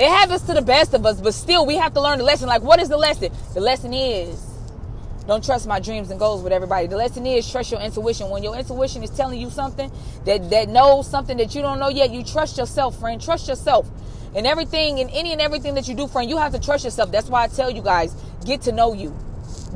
It 0.02 0.10
happens 0.10 0.42
to 0.48 0.56
the 0.56 0.64
best 0.64 0.96
of 0.96 1.06
us, 1.06 1.22
but 1.22 1.36
still 1.36 1.64
we 1.64 1.76
have 1.76 1.94
to 1.94 2.02
learn 2.02 2.18
the 2.18 2.24
lesson. 2.24 2.48
Like, 2.48 2.64
what 2.64 2.82
is 2.82 2.90
the 2.90 2.98
lesson? 2.98 3.32
The 3.54 3.62
lesson 3.62 3.94
is 3.94 4.44
don't 5.28 5.46
trust 5.46 5.68
my 5.68 5.80
dreams 5.80 6.10
and 6.10 6.20
goals 6.20 6.42
with 6.42 6.52
everybody. 6.52 6.88
The 6.88 6.98
lesson 6.98 7.24
is 7.28 7.48
trust 7.48 7.72
your 7.72 7.82
intuition. 7.82 8.32
When 8.32 8.42
your 8.42 8.58
intuition 8.58 9.04
is 9.04 9.12
telling 9.12 9.40
you 9.40 9.52
something 9.52 9.92
that, 10.26 10.50
that 10.50 10.70
knows 10.70 11.08
something 11.08 11.38
that 11.38 11.54
you 11.54 11.62
don't 11.62 11.78
know 11.78 11.90
yet, 11.90 12.10
you 12.10 12.24
trust 12.24 12.58
yourself, 12.58 13.00
friend. 13.00 13.22
Trust 13.22 13.48
yourself. 13.48 13.88
And 14.34 14.48
everything 14.48 15.00
and 15.00 15.12
any 15.12 15.34
and 15.34 15.40
everything 15.40 15.76
that 15.76 15.88
you 15.88 15.94
do, 15.94 16.08
friend, 16.08 16.28
you 16.28 16.38
have 16.38 16.54
to 16.54 16.60
trust 16.60 16.84
yourself. 16.84 17.12
That's 17.12 17.30
why 17.30 17.44
I 17.44 17.48
tell 17.48 17.70
you 17.70 17.84
guys, 17.84 18.16
get 18.44 18.62
to 18.64 18.72
know 18.72 18.94
you. 18.94 19.16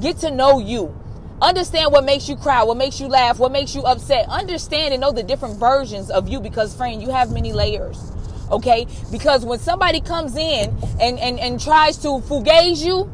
Get 0.01 0.17
to 0.21 0.31
know 0.31 0.57
you. 0.57 0.99
Understand 1.39 1.91
what 1.91 2.03
makes 2.03 2.27
you 2.27 2.35
cry, 2.35 2.63
what 2.63 2.77
makes 2.77 2.99
you 2.99 3.05
laugh, 3.05 3.37
what 3.37 3.51
makes 3.51 3.75
you 3.75 3.83
upset. 3.83 4.27
Understand 4.27 4.91
and 4.91 5.01
know 5.01 5.11
the 5.11 5.21
different 5.21 5.59
versions 5.59 6.09
of 6.09 6.27
you 6.27 6.39
because, 6.39 6.75
friend, 6.75 6.99
you 6.99 7.11
have 7.11 7.31
many 7.31 7.53
layers 7.53 8.14
okay? 8.51 8.87
Because 9.11 9.45
when 9.45 9.59
somebody 9.59 10.01
comes 10.01 10.35
in 10.35 10.75
and 10.99 11.19
and, 11.19 11.39
and 11.39 11.59
tries 11.59 11.97
to 11.97 12.07
fugaze 12.07 12.85
you 12.85 13.11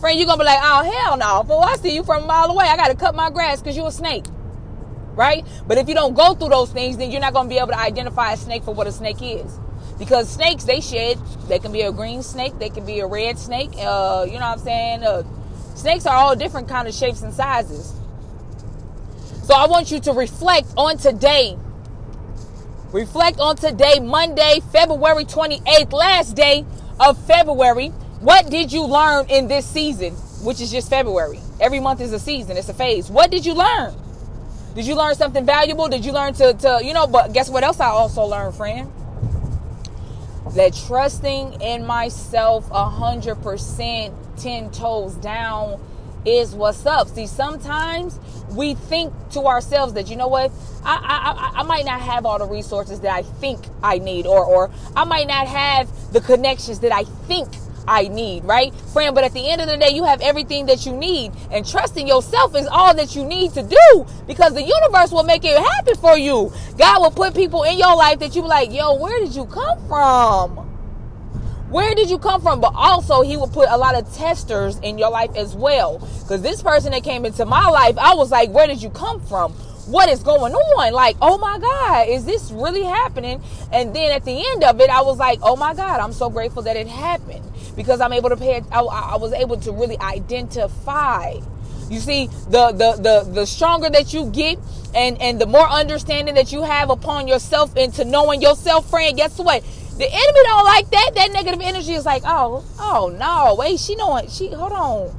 friend 0.00 0.18
you're 0.18 0.26
gonna 0.26 0.38
be 0.38 0.44
like 0.44 0.58
oh 0.62 0.90
hell 0.90 1.16
no. 1.16 1.42
Fool 1.46 1.60
i 1.60 1.76
see 1.76 1.94
you 1.94 2.02
from 2.02 2.24
a 2.24 2.26
mile 2.26 2.50
away. 2.50 2.64
I 2.66 2.76
gotta 2.76 2.94
cut 2.94 3.14
my 3.14 3.30
grass 3.30 3.60
because 3.60 3.76
you're 3.76 3.88
a 3.88 3.92
snake. 3.92 4.24
Right? 5.14 5.46
But 5.66 5.76
if 5.76 5.88
you 5.88 5.94
don't 5.94 6.14
go 6.14 6.34
through 6.34 6.48
those 6.48 6.72
things 6.72 6.96
then 6.96 7.10
you're 7.10 7.20
not 7.20 7.34
gonna 7.34 7.48
be 7.48 7.58
able 7.58 7.68
to 7.68 7.78
identify 7.78 8.32
a 8.32 8.36
snake 8.36 8.64
for 8.64 8.74
what 8.74 8.86
a 8.86 8.92
snake 8.92 9.18
is. 9.20 9.58
Because 9.98 10.30
snakes 10.30 10.64
they 10.64 10.80
shed. 10.80 11.18
They 11.48 11.58
can 11.58 11.72
be 11.72 11.82
a 11.82 11.92
green 11.92 12.22
snake. 12.22 12.58
They 12.58 12.70
can 12.70 12.86
be 12.86 13.00
a 13.00 13.06
red 13.06 13.38
snake. 13.38 13.70
Uh, 13.76 14.24
you 14.26 14.38
know 14.38 14.48
what 14.48 14.58
i'm 14.58 14.58
saying? 14.58 15.02
Uh, 15.02 15.22
snakes 15.74 16.06
are 16.06 16.16
all 16.16 16.34
different 16.34 16.68
kind 16.68 16.88
of 16.88 16.94
shapes 16.94 17.20
and 17.20 17.34
sizes. 17.34 17.92
So 19.44 19.54
i 19.54 19.66
want 19.66 19.90
you 19.90 20.00
to 20.00 20.12
reflect 20.12 20.68
on 20.76 20.96
today 20.96 21.58
Reflect 22.92 23.38
on 23.38 23.54
today, 23.54 24.00
Monday, 24.00 24.60
February 24.72 25.24
28th, 25.24 25.92
last 25.92 26.34
day 26.34 26.64
of 26.98 27.16
February. 27.24 27.88
What 28.18 28.50
did 28.50 28.72
you 28.72 28.84
learn 28.84 29.26
in 29.28 29.46
this 29.46 29.64
season, 29.64 30.14
which 30.42 30.60
is 30.60 30.72
just 30.72 30.90
February? 30.90 31.38
Every 31.60 31.78
month 31.78 32.00
is 32.00 32.12
a 32.12 32.18
season, 32.18 32.56
it's 32.56 32.68
a 32.68 32.74
phase. 32.74 33.08
What 33.08 33.30
did 33.30 33.46
you 33.46 33.54
learn? 33.54 33.94
Did 34.74 34.88
you 34.88 34.96
learn 34.96 35.14
something 35.14 35.46
valuable? 35.46 35.86
Did 35.88 36.04
you 36.04 36.10
learn 36.10 36.34
to, 36.34 36.52
to 36.52 36.80
you 36.82 36.92
know, 36.92 37.06
but 37.06 37.32
guess 37.32 37.48
what 37.48 37.62
else 37.62 37.78
I 37.78 37.86
also 37.86 38.24
learned, 38.24 38.56
friend? 38.56 38.90
That 40.56 40.74
trusting 40.74 41.62
in 41.62 41.86
myself 41.86 42.68
100%, 42.70 44.12
10 44.36 44.70
toes 44.72 45.14
down 45.14 45.80
is 46.24 46.54
what's 46.54 46.86
up. 46.86 47.08
See, 47.08 47.26
sometimes 47.26 48.18
we 48.50 48.74
think 48.74 49.12
to 49.30 49.42
ourselves 49.42 49.92
that 49.94 50.10
you 50.10 50.16
know 50.16 50.28
what 50.28 50.50
I, 50.84 51.52
I, 51.54 51.60
I 51.60 51.62
might 51.62 51.84
not 51.84 52.00
have 52.00 52.26
all 52.26 52.38
the 52.38 52.46
resources 52.46 53.00
that 53.00 53.12
I 53.12 53.22
think 53.22 53.60
I 53.82 53.98
need 53.98 54.26
or 54.26 54.44
or 54.44 54.70
I 54.96 55.04
might 55.04 55.28
not 55.28 55.46
have 55.46 55.88
the 56.12 56.20
connections 56.20 56.80
that 56.80 56.92
I 56.92 57.04
think 57.04 57.48
I 57.86 58.08
need, 58.08 58.44
right? 58.44 58.74
Friend, 58.92 59.14
but 59.14 59.24
at 59.24 59.32
the 59.32 59.50
end 59.50 59.60
of 59.60 59.68
the 59.68 59.76
day, 59.76 59.90
you 59.90 60.04
have 60.04 60.20
everything 60.20 60.66
that 60.66 60.86
you 60.86 60.92
need. 60.92 61.32
And 61.50 61.66
trusting 61.66 62.06
yourself 62.06 62.54
is 62.54 62.66
all 62.66 62.94
that 62.94 63.16
you 63.16 63.24
need 63.24 63.52
to 63.54 63.62
do 63.62 64.06
because 64.26 64.54
the 64.54 64.62
universe 64.62 65.10
will 65.10 65.24
make 65.24 65.44
it 65.44 65.58
happen 65.58 65.96
for 65.96 66.16
you. 66.16 66.52
God 66.78 67.00
will 67.00 67.10
put 67.10 67.34
people 67.34 67.64
in 67.64 67.78
your 67.78 67.96
life 67.96 68.18
that 68.20 68.36
you 68.36 68.46
like, 68.46 68.72
yo, 68.72 68.94
where 68.94 69.18
did 69.18 69.34
you 69.34 69.46
come 69.46 69.88
from? 69.88 70.69
Where 71.70 71.94
did 71.94 72.10
you 72.10 72.18
come 72.18 72.42
from? 72.42 72.60
But 72.60 72.72
also, 72.74 73.22
he 73.22 73.36
will 73.36 73.48
put 73.48 73.68
a 73.68 73.76
lot 73.76 73.94
of 73.94 74.12
testers 74.14 74.78
in 74.80 74.98
your 74.98 75.10
life 75.10 75.30
as 75.36 75.54
well. 75.54 75.98
Because 75.98 76.42
this 76.42 76.62
person 76.62 76.92
that 76.92 77.04
came 77.04 77.24
into 77.24 77.44
my 77.44 77.68
life, 77.68 77.96
I 77.96 78.14
was 78.14 78.30
like, 78.30 78.50
where 78.50 78.66
did 78.66 78.82
you 78.82 78.90
come 78.90 79.20
from? 79.20 79.54
what 79.90 80.08
is 80.08 80.22
going 80.22 80.54
on? 80.54 80.92
Like, 80.92 81.16
oh 81.20 81.38
my 81.38 81.58
God, 81.58 82.08
is 82.08 82.24
this 82.24 82.50
really 82.50 82.84
happening? 82.84 83.42
And 83.72 83.94
then 83.94 84.12
at 84.12 84.24
the 84.24 84.44
end 84.52 84.64
of 84.64 84.80
it, 84.80 84.90
I 84.90 85.02
was 85.02 85.18
like, 85.18 85.40
oh 85.42 85.56
my 85.56 85.74
God, 85.74 86.00
I'm 86.00 86.12
so 86.12 86.30
grateful 86.30 86.62
that 86.62 86.76
it 86.76 86.86
happened 86.86 87.44
because 87.76 88.00
I'm 88.00 88.12
able 88.12 88.28
to 88.28 88.36
pay. 88.36 88.62
I, 88.70 88.80
I 88.80 89.16
was 89.16 89.32
able 89.32 89.58
to 89.58 89.72
really 89.72 89.98
identify. 89.98 91.34
You 91.88 91.98
see, 91.98 92.26
the 92.48 92.70
the 92.70 92.92
the 93.02 93.30
the 93.32 93.46
stronger 93.46 93.90
that 93.90 94.14
you 94.14 94.26
get, 94.26 94.58
and 94.94 95.20
and 95.20 95.40
the 95.40 95.46
more 95.46 95.66
understanding 95.66 96.36
that 96.36 96.52
you 96.52 96.62
have 96.62 96.88
upon 96.88 97.26
yourself 97.26 97.76
into 97.76 98.04
knowing 98.04 98.40
yourself, 98.40 98.88
friend. 98.88 99.16
Guess 99.16 99.38
what? 99.38 99.64
The 100.00 100.06
enemy 100.06 100.40
don't 100.44 100.64
like 100.64 100.88
that. 100.92 101.10
That 101.14 101.30
negative 101.30 101.60
energy 101.60 101.92
is 101.92 102.06
like, 102.06 102.22
oh, 102.24 102.64
oh 102.78 103.14
no, 103.20 103.54
wait, 103.58 103.78
she 103.78 103.96
know 103.96 104.18
She 104.30 104.48
hold 104.50 104.72
on. 104.72 105.14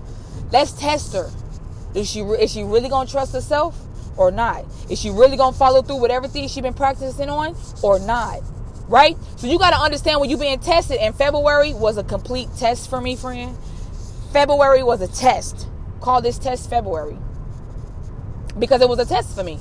Let's 0.51 0.71
test 0.71 1.13
her. 1.13 1.29
Is 1.93 2.09
she 2.09 2.21
is 2.21 2.51
she 2.51 2.63
really 2.63 2.89
gonna 2.89 3.07
trust 3.07 3.33
herself 3.33 3.79
or 4.17 4.31
not? 4.31 4.65
Is 4.89 4.99
she 4.99 5.11
really 5.11 5.37
gonna 5.37 5.55
follow 5.55 5.83
through 5.83 6.01
with 6.01 6.09
everything 6.09 6.47
she 6.47 6.61
been 6.61 6.73
practicing 6.73 7.29
on 7.29 7.55
or 7.83 7.99
not? 7.99 8.39
Right? 8.87 9.15
So 9.35 9.45
you 9.45 9.59
gotta 9.59 9.75
understand 9.75 10.19
when 10.19 10.31
you 10.31 10.37
being 10.37 10.59
tested. 10.59 10.97
And 10.97 11.13
February 11.13 11.75
was 11.75 11.97
a 11.97 12.03
complete 12.03 12.49
test 12.57 12.89
for 12.89 12.99
me, 12.99 13.15
friend. 13.15 13.55
February 14.33 14.81
was 14.81 14.99
a 15.01 15.07
test. 15.07 15.67
Call 15.99 16.23
this 16.23 16.39
test 16.39 16.71
February 16.71 17.19
because 18.57 18.81
it 18.81 18.89
was 18.89 18.97
a 18.97 19.05
test 19.05 19.35
for 19.35 19.43
me. 19.43 19.59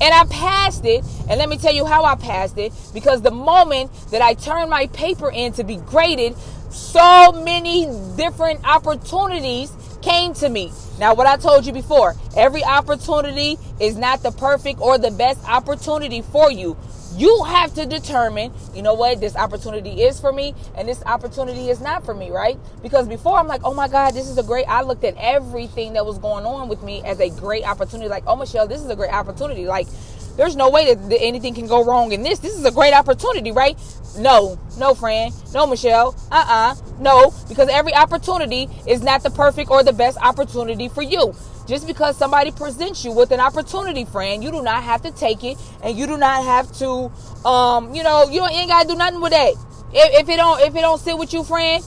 And 0.00 0.14
I 0.14 0.24
passed 0.24 0.84
it. 0.84 1.04
And 1.28 1.38
let 1.38 1.48
me 1.48 1.56
tell 1.56 1.74
you 1.74 1.84
how 1.84 2.04
I 2.04 2.14
passed 2.16 2.58
it. 2.58 2.72
Because 2.92 3.22
the 3.22 3.30
moment 3.30 3.90
that 4.10 4.22
I 4.22 4.34
turned 4.34 4.70
my 4.70 4.86
paper 4.88 5.30
in 5.30 5.52
to 5.54 5.64
be 5.64 5.76
graded, 5.76 6.36
so 6.70 7.32
many 7.32 7.86
different 8.16 8.66
opportunities 8.68 9.72
came 10.02 10.34
to 10.34 10.48
me. 10.48 10.72
Now, 10.98 11.14
what 11.14 11.26
I 11.26 11.36
told 11.36 11.66
you 11.66 11.72
before, 11.72 12.14
every 12.36 12.64
opportunity 12.64 13.58
is 13.80 13.96
not 13.96 14.22
the 14.22 14.30
perfect 14.30 14.80
or 14.80 14.98
the 14.98 15.10
best 15.10 15.42
opportunity 15.48 16.22
for 16.22 16.50
you. 16.50 16.76
You 17.16 17.44
have 17.44 17.74
to 17.74 17.86
determine, 17.86 18.52
you 18.74 18.82
know 18.82 18.94
what, 18.94 19.20
this 19.20 19.36
opportunity 19.36 20.02
is 20.02 20.20
for 20.20 20.32
me 20.32 20.54
and 20.76 20.88
this 20.88 21.02
opportunity 21.04 21.70
is 21.70 21.80
not 21.80 22.04
for 22.04 22.14
me, 22.14 22.30
right? 22.30 22.58
Because 22.82 23.08
before 23.08 23.38
I'm 23.38 23.48
like, 23.48 23.62
oh 23.64 23.74
my 23.74 23.88
God, 23.88 24.12
this 24.14 24.28
is 24.28 24.38
a 24.38 24.42
great, 24.42 24.66
I 24.68 24.82
looked 24.82 25.04
at 25.04 25.14
everything 25.18 25.94
that 25.94 26.06
was 26.06 26.18
going 26.18 26.44
on 26.46 26.68
with 26.68 26.82
me 26.82 27.02
as 27.04 27.20
a 27.20 27.30
great 27.30 27.64
opportunity. 27.66 28.08
Like, 28.08 28.24
oh, 28.26 28.36
Michelle, 28.36 28.68
this 28.68 28.82
is 28.82 28.90
a 28.90 28.96
great 28.96 29.12
opportunity. 29.12 29.66
Like, 29.66 29.88
there's 30.36 30.56
no 30.56 30.70
way 30.70 30.94
that 30.94 31.18
anything 31.20 31.54
can 31.54 31.66
go 31.66 31.84
wrong 31.84 32.12
in 32.12 32.22
this. 32.22 32.38
This 32.40 32.56
is 32.58 32.64
a 32.64 32.70
great 32.70 32.94
opportunity, 32.94 33.52
right? 33.52 33.78
No, 34.18 34.58
no, 34.78 34.94
friend. 34.94 35.34
No, 35.54 35.66
Michelle. 35.66 36.14
Uh 36.30 36.44
uh 36.48 36.74
No, 37.00 37.32
because 37.48 37.68
every 37.70 37.94
opportunity 37.94 38.68
is 38.86 39.02
not 39.02 39.22
the 39.22 39.30
perfect 39.30 39.70
or 39.70 39.82
the 39.82 39.92
best 39.94 40.18
opportunity 40.22 40.88
for 40.88 41.02
you. 41.02 41.34
Just 41.66 41.86
because 41.86 42.16
somebody 42.16 42.52
presents 42.52 43.04
you 43.04 43.10
with 43.10 43.32
an 43.32 43.40
opportunity, 43.40 44.04
friend, 44.04 44.42
you 44.42 44.52
do 44.52 44.62
not 44.62 44.84
have 44.84 45.02
to 45.02 45.10
take 45.10 45.42
it 45.42 45.58
and 45.82 45.98
you 45.98 46.06
do 46.06 46.16
not 46.16 46.44
have 46.44 46.70
to, 46.78 47.10
um, 47.46 47.92
you 47.92 48.04
know, 48.04 48.28
you, 48.30 48.44
ain't 48.46 48.68
got 48.68 48.82
to 48.82 48.88
do 48.88 48.94
nothing 48.94 49.20
with 49.20 49.32
that. 49.32 49.54
If, 49.92 50.22
if 50.22 50.28
it 50.28 50.36
don't, 50.36 50.60
if 50.60 50.76
it 50.76 50.80
don't 50.80 51.00
sit 51.00 51.18
with 51.18 51.32
you, 51.32 51.42
friend, 51.42 51.82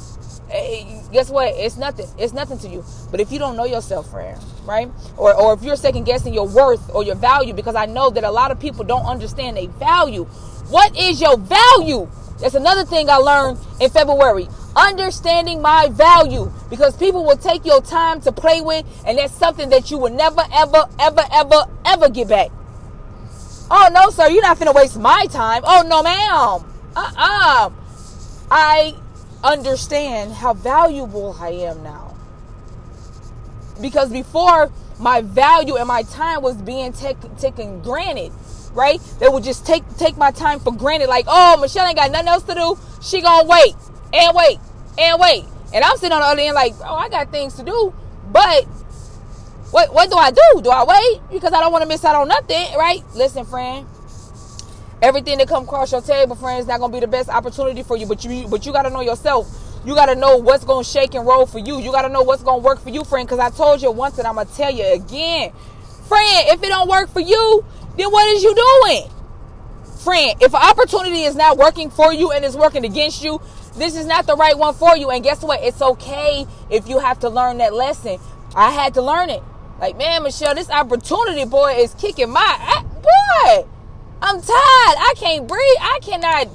eh, 0.51 1.01
guess 1.13 1.29
what? 1.29 1.53
It's 1.55 1.77
nothing. 1.77 2.07
It's 2.17 2.33
nothing 2.33 2.57
to 2.59 2.67
you. 2.67 2.83
But 3.09 3.21
if 3.21 3.31
you 3.31 3.39
don't 3.39 3.55
know 3.55 3.63
yourself, 3.63 4.09
friend, 4.11 4.37
right? 4.65 4.89
Or, 5.15 5.33
or 5.33 5.53
if 5.53 5.63
you're 5.63 5.77
second 5.77 6.03
guessing 6.03 6.33
your 6.33 6.47
worth 6.47 6.93
or 6.93 7.03
your 7.03 7.15
value, 7.15 7.53
because 7.53 7.75
I 7.75 7.85
know 7.85 8.09
that 8.09 8.25
a 8.25 8.31
lot 8.31 8.51
of 8.51 8.59
people 8.59 8.83
don't 8.83 9.05
understand 9.05 9.57
a 9.57 9.67
value. 9.67 10.25
What 10.69 10.97
is 10.97 11.21
your 11.21 11.37
value? 11.37 12.09
That's 12.41 12.55
another 12.55 12.83
thing 12.83 13.09
I 13.09 13.15
learned 13.15 13.59
in 13.79 13.89
February. 13.89 14.49
Understanding 14.75 15.61
my 15.61 15.89
value. 15.89 16.51
Because 16.69 16.95
people 16.95 17.25
will 17.25 17.37
take 17.37 17.65
your 17.65 17.81
time 17.81 18.21
to 18.21 18.31
play 18.31 18.61
with, 18.61 18.85
and 19.05 19.17
that's 19.17 19.33
something 19.33 19.69
that 19.69 19.91
you 19.91 19.97
will 19.97 20.13
never, 20.13 20.43
ever, 20.53 20.85
ever, 20.99 21.23
ever, 21.31 21.65
ever 21.85 22.09
get 22.09 22.27
back. 22.27 22.51
Oh, 23.71 23.89
no, 23.93 24.09
sir, 24.09 24.29
you're 24.29 24.41
not 24.41 24.57
finna 24.57 24.73
waste 24.73 24.99
my 24.99 25.25
time. 25.27 25.63
Oh, 25.65 25.83
no, 25.87 26.03
ma'am. 26.03 26.65
Uh 26.95 26.99
uh-uh. 26.99 27.67
uh 27.67 27.69
I 28.51 28.95
understand 29.43 30.33
how 30.33 30.53
valuable 30.53 31.35
I 31.39 31.49
am 31.49 31.83
now. 31.83 32.15
Because 33.79 34.09
before, 34.11 34.71
my 34.99 35.21
value 35.21 35.77
and 35.77 35.87
my 35.87 36.03
time 36.03 36.41
was 36.41 36.55
being 36.55 36.93
take, 36.93 37.17
taken 37.37 37.81
granted 37.81 38.31
right? 38.73 39.01
They 39.19 39.27
would 39.27 39.43
just 39.43 39.65
take 39.65 39.83
take 39.97 40.15
my 40.15 40.31
time 40.31 40.59
for 40.59 40.71
granted, 40.71 41.09
like, 41.09 41.25
oh, 41.27 41.57
Michelle 41.59 41.87
ain't 41.87 41.97
got 41.97 42.11
nothing 42.11 42.27
else 42.27 42.43
to 42.43 42.53
do. 42.53 42.77
She 43.01 43.21
gonna 43.21 43.47
wait 43.47 43.73
and 44.13 44.35
wait 44.35 44.59
and 44.97 45.19
wait. 45.19 45.45
And 45.73 45.83
I'm 45.83 45.97
sitting 45.97 46.13
on 46.13 46.21
the 46.21 46.27
other 46.27 46.41
end 46.41 46.55
like, 46.55 46.73
oh, 46.83 46.95
I 46.95 47.09
got 47.09 47.31
things 47.31 47.53
to 47.55 47.63
do. 47.63 47.93
But 48.31 48.65
what 49.71 49.93
what 49.93 50.09
do 50.09 50.15
I 50.15 50.31
do? 50.31 50.61
Do 50.61 50.69
I 50.69 50.83
wait? 50.83 51.21
Because 51.31 51.53
I 51.53 51.59
don't 51.59 51.71
want 51.71 51.83
to 51.83 51.87
miss 51.87 52.03
out 52.03 52.15
on 52.15 52.27
nothing, 52.27 52.77
right? 52.77 53.03
Listen, 53.13 53.45
friend. 53.45 53.85
Everything 55.01 55.37
that 55.37 55.47
come 55.47 55.63
across 55.63 55.91
your 55.91 56.01
table, 56.01 56.35
friend, 56.35 56.59
is 56.59 56.67
not 56.67 56.79
gonna 56.79 56.91
be 56.91 56.99
the 56.99 57.07
best 57.07 57.29
opportunity 57.29 57.83
for 57.83 57.95
you. 57.95 58.05
But 58.05 58.23
you 58.25 58.47
but 58.47 58.65
you 58.65 58.73
gotta 58.73 58.89
know 58.89 59.01
yourself. 59.01 59.47
You 59.85 59.95
gotta 59.95 60.15
know 60.15 60.37
what's 60.37 60.65
gonna 60.65 60.83
shake 60.83 61.15
and 61.15 61.25
roll 61.25 61.45
for 61.45 61.59
you. 61.59 61.79
You 61.79 61.91
gotta 61.91 62.09
know 62.09 62.21
what's 62.21 62.43
gonna 62.43 62.61
work 62.61 62.79
for 62.79 62.89
you, 62.89 63.03
friend. 63.03 63.27
Because 63.27 63.39
I 63.39 63.49
told 63.49 63.81
you 63.81 63.91
once 63.91 64.17
and 64.17 64.27
I'm 64.27 64.35
gonna 64.35 64.49
tell 64.49 64.71
you 64.71 64.85
again. 64.85 65.51
Friend, 66.07 66.47
if 66.49 66.61
it 66.63 66.67
don't 66.67 66.89
work 66.89 67.09
for 67.09 67.21
you, 67.21 67.63
then 67.95 68.11
what 68.11 68.27
is 68.35 68.43
you 68.43 68.55
doing? 68.55 69.03
Friend, 70.03 70.35
if 70.41 70.55
opportunity 70.55 71.23
is 71.23 71.35
not 71.35 71.57
working 71.57 71.89
for 71.91 72.11
you 72.11 72.31
and 72.31 72.43
is 72.43 72.57
working 72.57 72.83
against 72.83 73.23
you, 73.23 73.39
this 73.79 73.95
is 73.95 74.05
not 74.05 74.27
the 74.27 74.35
right 74.35 74.57
one 74.57 74.73
for 74.73 74.95
you. 74.95 75.09
And 75.09 75.23
guess 75.23 75.41
what? 75.41 75.61
It's 75.63 75.81
okay 75.81 76.45
if 76.69 76.87
you 76.87 76.99
have 76.99 77.19
to 77.19 77.29
learn 77.29 77.57
that 77.57 77.73
lesson. 77.73 78.19
I 78.55 78.71
had 78.71 78.93
to 78.95 79.01
learn 79.01 79.29
it. 79.29 79.43
Like, 79.79 79.97
man, 79.97 80.23
Michelle, 80.23 80.55
this 80.55 80.69
opportunity, 80.69 81.45
boy, 81.45 81.75
is 81.77 81.93
kicking 81.95 82.29
my 82.29 82.41
I, 82.45 82.83
boy. 82.83 83.67
I'm 84.21 84.41
tired. 84.41 84.45
I 84.51 85.13
can't 85.15 85.47
breathe. 85.47 85.77
I 85.79 85.99
cannot 86.01 86.49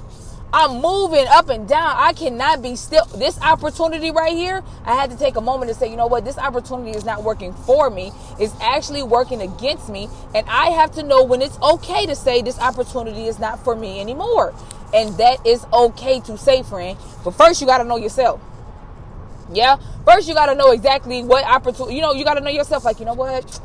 I'm 0.57 0.81
moving 0.81 1.27
up 1.27 1.49
and 1.49 1.69
down. 1.69 1.97
I 1.99 2.13
cannot 2.13 2.63
be 2.63 2.77
still. 2.77 3.05
This 3.07 3.41
opportunity 3.41 4.13
right 4.13 4.35
here, 4.35 4.63
I 4.85 4.95
had 4.95 5.11
to 5.11 5.17
take 5.17 5.35
a 5.35 5.41
moment 5.41 5.69
to 5.69 5.75
say, 5.75 5.91
you 5.91 5.97
know 5.97 6.07
what? 6.07 6.25
This 6.25 6.39
opportunity 6.39 6.97
is 6.97 7.05
not 7.05 7.25
working 7.25 7.53
for 7.53 7.91
me. 7.91 8.13
It's 8.39 8.55
actually 8.61 9.03
working 9.03 9.43
against 9.43 9.89
me. 9.89 10.09
And 10.33 10.47
I 10.49 10.67
have 10.67 10.93
to 10.93 11.03
know 11.03 11.25
when 11.25 11.43
it's 11.43 11.59
okay 11.61 12.07
to 12.07 12.15
say 12.15 12.41
this 12.41 12.57
opportunity 12.61 13.25
is 13.25 13.41
not 13.41 13.65
for 13.65 13.75
me 13.75 14.01
anymore. 14.01 14.55
And 14.95 15.17
that 15.19 15.45
is 15.45 15.67
okay 15.73 16.21
to 16.21 16.39
say, 16.39 16.63
friend. 16.63 16.97
But 17.25 17.33
first, 17.33 17.61
you 17.61 17.67
got 17.67 17.79
to 17.79 17.85
know 17.85 17.97
yourself. 17.97 18.41
Yeah. 19.53 19.77
First, 20.07 20.29
you 20.29 20.35
got 20.35 20.47
to 20.47 20.55
know 20.55 20.71
exactly 20.71 21.23
what 21.23 21.45
opportunity, 21.45 21.97
you 21.97 22.01
know, 22.01 22.13
you 22.13 22.25
got 22.25 22.35
to 22.35 22.41
know 22.41 22.51
yourself. 22.51 22.85
Like, 22.85 23.01
you 23.01 23.05
know 23.05 23.15
what? 23.15 23.61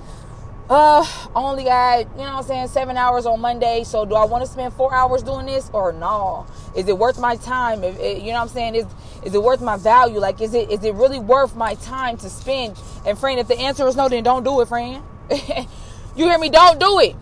uh 0.70 1.04
only 1.36 1.64
got 1.64 2.06
you 2.12 2.22
know 2.22 2.38
i'm 2.38 2.44
saying 2.44 2.68
seven 2.68 2.96
hours 2.96 3.26
on 3.26 3.40
monday. 3.40 3.84
So 3.84 4.06
do 4.06 4.14
i 4.14 4.24
want 4.24 4.46
to 4.46 4.50
spend 4.50 4.72
four 4.74 4.94
hours 4.94 5.24
doing 5.24 5.48
this 5.48 5.70
or 5.74 5.92
no? 5.92 6.46
Is 6.76 6.88
it 6.88 6.98
worth 6.98 7.20
my 7.20 7.38
time? 7.38 7.84
If 7.84 7.98
you 8.00 8.28
know 8.28 8.34
what 8.34 8.42
i'm 8.42 8.48
saying? 8.50 8.76
Is 8.76 8.86
is 9.24 9.34
it 9.34 9.42
worth 9.42 9.62
my 9.62 9.78
value? 9.78 10.20
Like 10.20 10.42
is 10.42 10.54
it 10.54 10.70
is 10.70 10.84
it 10.84 10.94
really 10.94 11.20
worth 11.20 11.56
my 11.56 11.74
time 11.76 12.18
to 12.18 12.30
spend? 12.30 12.80
And 13.06 13.18
friend 13.18 13.40
if 13.40 13.48
the 13.48 13.58
answer 13.58 13.88
is 13.88 13.96
no 13.96 14.10
then 14.10 14.24
don't 14.24 14.44
do 14.44 14.62
it 14.62 14.68
friend. 14.68 15.04
You 16.16 16.26
hear 16.26 16.40
me? 16.40 16.50
Don't 16.50 16.80
do 16.80 17.00
it. 17.00 17.16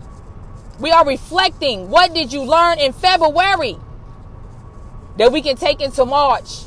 We 0.80 0.90
are 0.90 1.06
reflecting. 1.06 1.88
What 1.88 2.14
did 2.14 2.32
you 2.32 2.42
learn 2.42 2.78
in 2.80 2.92
february 2.92 3.78
that 5.18 5.30
we 5.30 5.42
can 5.42 5.56
take 5.56 5.80
into 5.80 6.04
march 6.04 6.64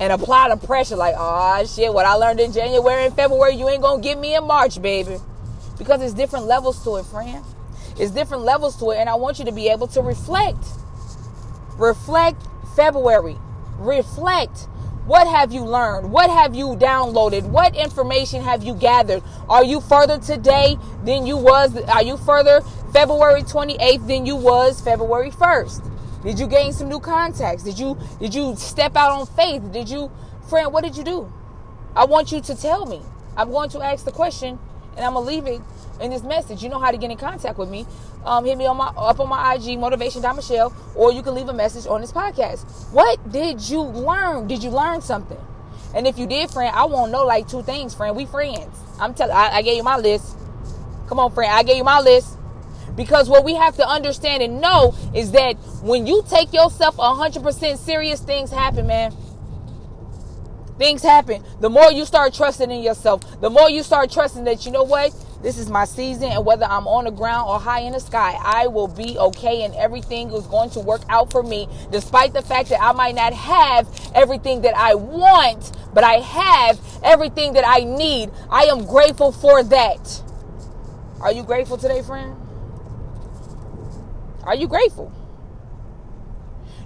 and 0.00 0.12
apply 0.12 0.48
the 0.48 0.66
pressure 0.66 0.96
like 0.96 1.14
oh 1.18 1.64
shit 1.66 1.92
what 1.92 2.06
i 2.06 2.14
learned 2.14 2.38
in 2.38 2.52
january 2.52 3.06
and 3.06 3.14
february 3.14 3.54
you 3.54 3.68
ain't 3.68 3.82
gonna 3.82 4.00
get 4.00 4.18
me 4.18 4.34
in 4.34 4.46
march 4.46 4.80
baby 4.80 5.18
because 5.78 6.02
it's 6.02 6.12
different 6.12 6.46
levels 6.46 6.82
to 6.84 6.96
it, 6.96 7.06
friend. 7.06 7.44
It's 7.98 8.10
different 8.10 8.42
levels 8.42 8.76
to 8.80 8.90
it, 8.90 8.98
and 8.98 9.08
I 9.08 9.14
want 9.14 9.38
you 9.38 9.44
to 9.46 9.52
be 9.52 9.68
able 9.68 9.86
to 9.88 10.02
reflect. 10.02 10.62
Reflect 11.78 12.42
February. 12.76 13.36
Reflect. 13.78 14.66
What 15.06 15.26
have 15.26 15.52
you 15.52 15.64
learned? 15.64 16.12
What 16.12 16.28
have 16.28 16.54
you 16.54 16.76
downloaded? 16.76 17.44
What 17.48 17.74
information 17.74 18.42
have 18.42 18.62
you 18.62 18.74
gathered? 18.74 19.22
Are 19.48 19.64
you 19.64 19.80
further 19.80 20.18
today 20.18 20.76
than 21.04 21.26
you 21.26 21.36
was? 21.36 21.74
Are 21.88 22.02
you 22.02 22.18
further 22.18 22.60
February 22.92 23.42
28th 23.42 24.06
than 24.06 24.26
you 24.26 24.36
was 24.36 24.80
February 24.80 25.30
1st? 25.30 25.97
Did 26.28 26.38
you 26.38 26.46
gain 26.46 26.74
some 26.74 26.90
new 26.90 27.00
contacts? 27.00 27.62
Did 27.62 27.78
you 27.78 27.96
did 28.20 28.34
you 28.34 28.54
step 28.54 28.94
out 28.96 29.12
on 29.12 29.26
faith? 29.28 29.62
Did 29.72 29.88
you 29.88 30.12
friend, 30.50 30.70
what 30.70 30.84
did 30.84 30.94
you 30.94 31.02
do? 31.02 31.32
I 31.96 32.04
want 32.04 32.32
you 32.32 32.42
to 32.42 32.54
tell 32.54 32.84
me. 32.84 33.00
I'm 33.34 33.50
going 33.50 33.70
to 33.70 33.80
ask 33.80 34.04
the 34.04 34.12
question 34.12 34.58
and 34.94 35.06
I'm 35.06 35.14
gonna 35.14 35.24
leave 35.24 35.46
it 35.46 35.62
in 36.02 36.10
this 36.10 36.22
message. 36.22 36.62
You 36.62 36.68
know 36.68 36.80
how 36.80 36.90
to 36.90 36.98
get 36.98 37.10
in 37.10 37.16
contact 37.16 37.56
with 37.56 37.70
me. 37.70 37.86
Um, 38.26 38.44
hit 38.44 38.58
me 38.58 38.66
on 38.66 38.76
my 38.76 38.88
up 38.88 39.20
on 39.20 39.30
my 39.30 39.54
IG, 39.54 39.78
Motivation 39.78 40.20
Michelle, 40.36 40.70
or 40.94 41.12
you 41.12 41.22
can 41.22 41.34
leave 41.34 41.48
a 41.48 41.54
message 41.54 41.86
on 41.86 42.02
this 42.02 42.12
podcast. 42.12 42.92
What 42.92 43.32
did 43.32 43.66
you 43.66 43.80
learn? 43.80 44.48
Did 44.48 44.62
you 44.62 44.68
learn 44.68 45.00
something? 45.00 45.40
And 45.94 46.06
if 46.06 46.18
you 46.18 46.26
did, 46.26 46.50
friend, 46.50 46.76
I 46.76 46.84
want 46.84 47.06
to 47.06 47.12
know 47.12 47.24
like 47.24 47.48
two 47.48 47.62
things, 47.62 47.94
friend. 47.94 48.14
We 48.14 48.26
friends. 48.26 48.78
I'm 49.00 49.14
telling. 49.14 49.34
I 49.34 49.62
gave 49.62 49.78
you 49.78 49.82
my 49.82 49.96
list. 49.96 50.36
Come 51.06 51.20
on, 51.20 51.32
friend. 51.32 51.50
I 51.50 51.62
gave 51.62 51.78
you 51.78 51.84
my 51.84 52.00
list. 52.00 52.37
Because 52.98 53.30
what 53.30 53.44
we 53.44 53.54
have 53.54 53.76
to 53.76 53.88
understand 53.88 54.42
and 54.42 54.60
know 54.60 54.94
is 55.14 55.30
that 55.30 55.54
when 55.82 56.06
you 56.06 56.22
take 56.28 56.52
yourself 56.52 56.96
100% 56.96 57.78
serious, 57.78 58.20
things 58.20 58.50
happen, 58.50 58.86
man 58.86 59.14
things 60.78 61.02
happen. 61.02 61.44
The 61.60 61.68
more 61.68 61.90
you 61.92 62.04
start 62.04 62.32
trusting 62.32 62.70
in 62.70 62.82
yourself, 62.82 63.40
the 63.40 63.50
more 63.50 63.68
you 63.68 63.82
start 63.82 64.10
trusting 64.10 64.44
that, 64.44 64.64
you 64.64 64.72
know 64.72 64.84
what? 64.84 65.12
This 65.42 65.58
is 65.58 65.68
my 65.68 65.84
season, 65.84 66.30
and 66.30 66.44
whether 66.44 66.64
I'm 66.64 66.88
on 66.88 67.04
the 67.04 67.10
ground 67.10 67.48
or 67.48 67.60
high 67.60 67.80
in 67.80 67.92
the 67.92 68.00
sky, 68.00 68.36
I 68.42 68.66
will 68.66 68.88
be 68.88 69.16
okay, 69.18 69.64
and 69.64 69.74
everything 69.74 70.32
is 70.32 70.46
going 70.46 70.70
to 70.70 70.80
work 70.80 71.02
out 71.08 71.30
for 71.30 71.42
me, 71.42 71.68
despite 71.92 72.32
the 72.32 72.42
fact 72.42 72.70
that 72.70 72.82
I 72.82 72.92
might 72.92 73.14
not 73.14 73.32
have 73.32 73.88
everything 74.14 74.62
that 74.62 74.76
I 74.76 74.94
want, 74.94 75.76
but 75.94 76.02
I 76.02 76.14
have 76.14 76.80
everything 77.04 77.52
that 77.52 77.64
I 77.66 77.84
need. 77.84 78.30
I 78.50 78.64
am 78.64 78.84
grateful 78.84 79.30
for 79.30 79.62
that. 79.62 80.22
Are 81.20 81.32
you 81.32 81.42
grateful 81.42 81.76
today, 81.76 82.02
friend? 82.02 82.37
Are 84.48 84.54
you 84.54 84.66
grateful? 84.66 85.12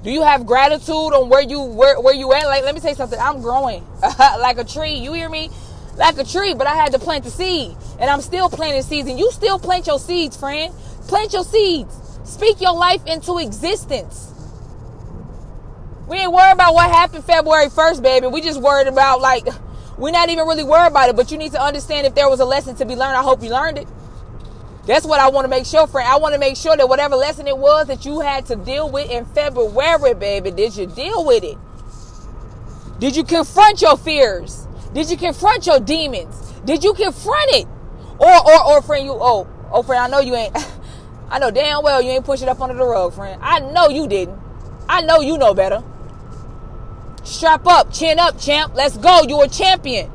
Do 0.03 0.11
you 0.11 0.23
have 0.23 0.47
gratitude 0.47 0.91
on 1.15 1.29
where 1.29 1.43
you 1.43 1.63
where, 1.63 2.01
where 2.01 2.13
you 2.13 2.33
at? 2.33 2.47
Like, 2.47 2.65
let 2.65 2.75
me 2.75 2.81
say 2.81 2.93
something. 2.93 3.19
I'm 3.21 3.41
growing 3.41 3.87
like 4.19 4.59
a 4.59 4.65
tree. 4.65 4.95
You 4.95 5.13
hear 5.13 5.29
me? 5.29 5.49
Like 5.95 6.19
a 6.19 6.25
tree, 6.25 6.55
but 6.55 6.67
I 6.67 6.75
had 6.75 6.91
to 6.91 6.99
plant 6.99 7.23
the 7.23 7.31
seed, 7.31 7.77
and 8.01 8.11
I'm 8.11 8.21
still 8.21 8.49
planting 8.49 8.83
seeds. 8.83 9.09
And 9.09 9.17
you 9.17 9.31
still 9.31 9.61
plant 9.61 9.87
your 9.87 10.01
seeds, 10.01 10.37
friend. 10.37 10.75
Plant 11.07 11.33
your 11.35 11.45
seeds. 11.45 11.97
Speak 12.25 12.61
your 12.61 12.75
life 12.75 13.07
into 13.07 13.39
existence. 13.39 14.33
We 16.09 16.17
ain't 16.17 16.33
worried 16.33 16.55
about 16.55 16.75
what 16.75 16.91
happened 16.91 17.25
February 17.25 17.67
1st, 17.67 18.03
baby. 18.03 18.27
We 18.27 18.41
just 18.41 18.61
worried 18.61 18.89
about 18.89 19.21
like 19.21 19.47
we're 19.99 20.11
not 20.11 20.31
even 20.31 20.49
really 20.49 20.65
worried 20.65 20.89
about 20.89 21.11
it. 21.11 21.15
But 21.15 21.31
you 21.31 21.39
need 21.39 21.53
to 21.53 21.63
understand 21.63 22.09
if 22.09 22.17
there 22.17 22.29
was 22.29 22.41
a 22.41 22.45
lesson 22.45 22.75
to 22.77 22.85
be 22.85 22.97
learned. 22.97 23.17
I 23.17 23.23
hope 23.23 23.41
you 23.41 23.51
learned 23.51 23.79
it. 23.79 23.87
That's 24.87 25.07
what 25.07 25.21
I 25.21 25.29
want 25.31 25.45
to 25.45 25.49
make 25.49 25.65
sure, 25.65 25.87
friend. 25.87 26.09
I 26.09 26.17
want 26.19 26.35
to 26.35 26.41
make 26.41 26.57
sure 26.57 26.77
that 26.77 26.89
whatever 26.89 27.15
lesson 27.15 27.47
it 27.47 27.57
was 27.57 27.87
that 27.87 28.05
you 28.05 28.21
had 28.21 28.47
to 28.47 28.57
deal 28.57 28.91
with 28.91 29.11
in 29.11 29.25
February, 29.27 30.15
baby, 30.15 30.51
did 30.51 30.77
you 30.77 30.87
deal 30.87 31.25
with 31.25 31.45
it? 31.45 31.57
Did 32.99 33.15
you 33.15 33.23
confront 33.23 33.81
your 33.81 33.97
fears? 33.97 34.67
Did 34.93 35.09
you 35.11 35.17
confront 35.17 35.67
your 35.67 35.79
demons? 35.79 36.53
Did 36.65 36.83
you 36.83 36.95
confront 36.95 37.51
it? 37.53 37.67
Or, 38.19 38.51
or, 38.51 38.65
or, 38.67 38.83
friend, 38.83 39.05
you, 39.07 39.13
oh, 39.13 39.49
oh, 39.71 39.83
friend, 39.83 40.03
I 40.03 40.09
know 40.09 40.21
you 40.21 40.35
ain't, 40.35 40.57
I 41.31 41.39
know 41.39 41.51
damn 41.51 41.83
well 41.83 42.03
you 42.03 42.11
ain't 42.11 42.25
push 42.25 42.43
it 42.43 42.49
up 42.49 42.61
under 42.61 42.75
the 42.75 42.85
rug, 42.85 43.15
friend. 43.15 43.41
I 43.43 43.61
know 43.61 43.89
you 43.89 44.09
didn't. 44.09 44.39
I 44.89 45.01
know 45.03 45.21
you 45.21 45.39
know 45.39 45.55
better. 45.55 45.83
Strap 47.25 47.67
up, 47.67 47.93
chin 47.93 48.19
up, 48.19 48.39
champ. 48.39 48.75
Let's 48.75 48.97
go. 48.97 49.23
You're 49.29 49.45
a 49.45 49.49
champion. 49.49 50.11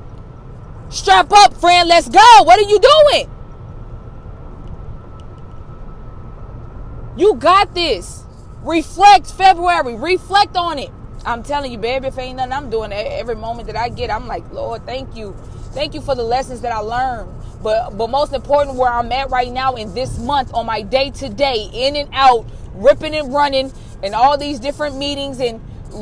Strap 0.89 1.31
up, 1.31 1.53
friend. 1.55 1.87
Let's 1.87 2.09
go. 2.09 2.43
What 2.43 2.59
are 2.59 2.69
you 2.69 2.79
doing? 2.79 3.36
You 7.17 7.33
got 7.33 7.73
this. 7.73 8.23
Reflect 8.61 9.25
February. 9.31 9.95
Reflect 9.95 10.55
on 10.55 10.77
it. 10.77 10.91
I'm 11.25 11.41
telling 11.41 11.71
you, 11.71 11.79
baby, 11.79 12.07
if 12.07 12.17
ain't 12.19 12.37
nothing 12.37 12.53
I'm 12.53 12.69
doing 12.69 12.93
every 12.93 13.35
moment 13.35 13.65
that 13.67 13.75
I 13.75 13.89
get, 13.89 14.11
I'm 14.11 14.27
like, 14.27 14.49
Lord, 14.51 14.85
thank 14.85 15.15
you. 15.15 15.35
Thank 15.71 15.95
you 15.95 16.01
for 16.01 16.13
the 16.13 16.23
lessons 16.23 16.61
that 16.61 16.71
I 16.71 16.77
learned. 16.77 17.33
But 17.63 17.97
but 17.97 18.11
most 18.11 18.33
important, 18.33 18.77
where 18.77 18.91
I'm 18.91 19.11
at 19.11 19.31
right 19.31 19.51
now 19.51 19.73
in 19.73 19.95
this 19.95 20.19
month, 20.19 20.53
on 20.53 20.67
my 20.67 20.83
day 20.83 21.09
to 21.09 21.27
day, 21.27 21.69
in 21.73 21.95
and 21.95 22.07
out, 22.13 22.45
ripping 22.75 23.15
and 23.15 23.33
running, 23.33 23.73
and 24.03 24.13
all 24.13 24.37
these 24.37 24.59
different 24.59 24.95
meetings 24.95 25.39
and 25.39 25.59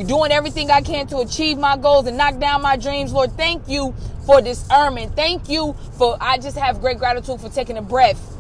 doing 0.08 0.34
everything 0.34 0.70
I 0.70 0.82
can 0.82 1.08
to 1.08 1.20
achieve 1.20 1.58
my 1.58 1.78
goals 1.78 2.08
and 2.08 2.18
knock 2.18 2.40
down 2.40 2.62
my 2.62 2.76
dreams. 2.76 3.14
Lord, 3.14 3.32
thank 3.38 3.70
you 3.70 3.96
for 4.26 4.42
this 4.42 4.64
discernment. 4.64 5.16
Thank 5.16 5.48
you 5.48 5.76
for 5.98 6.18
I 6.20 6.40
just 6.40 6.58
have 6.58 6.82
great 6.82 6.98
gratitude 6.98 7.40
for 7.40 7.48
taking 7.48 7.78
a 7.78 7.82
breath 7.82 8.35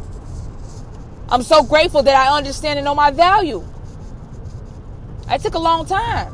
I'm 1.29 1.41
so 1.41 1.63
grateful 1.63 2.03
that 2.03 2.15
I 2.15 2.35
understand 2.37 2.79
and 2.79 2.85
know 2.85 2.95
my 2.95 3.11
value. 3.11 3.63
It 5.29 5.41
took 5.41 5.55
a 5.55 5.59
long 5.59 5.85
time. 5.85 6.33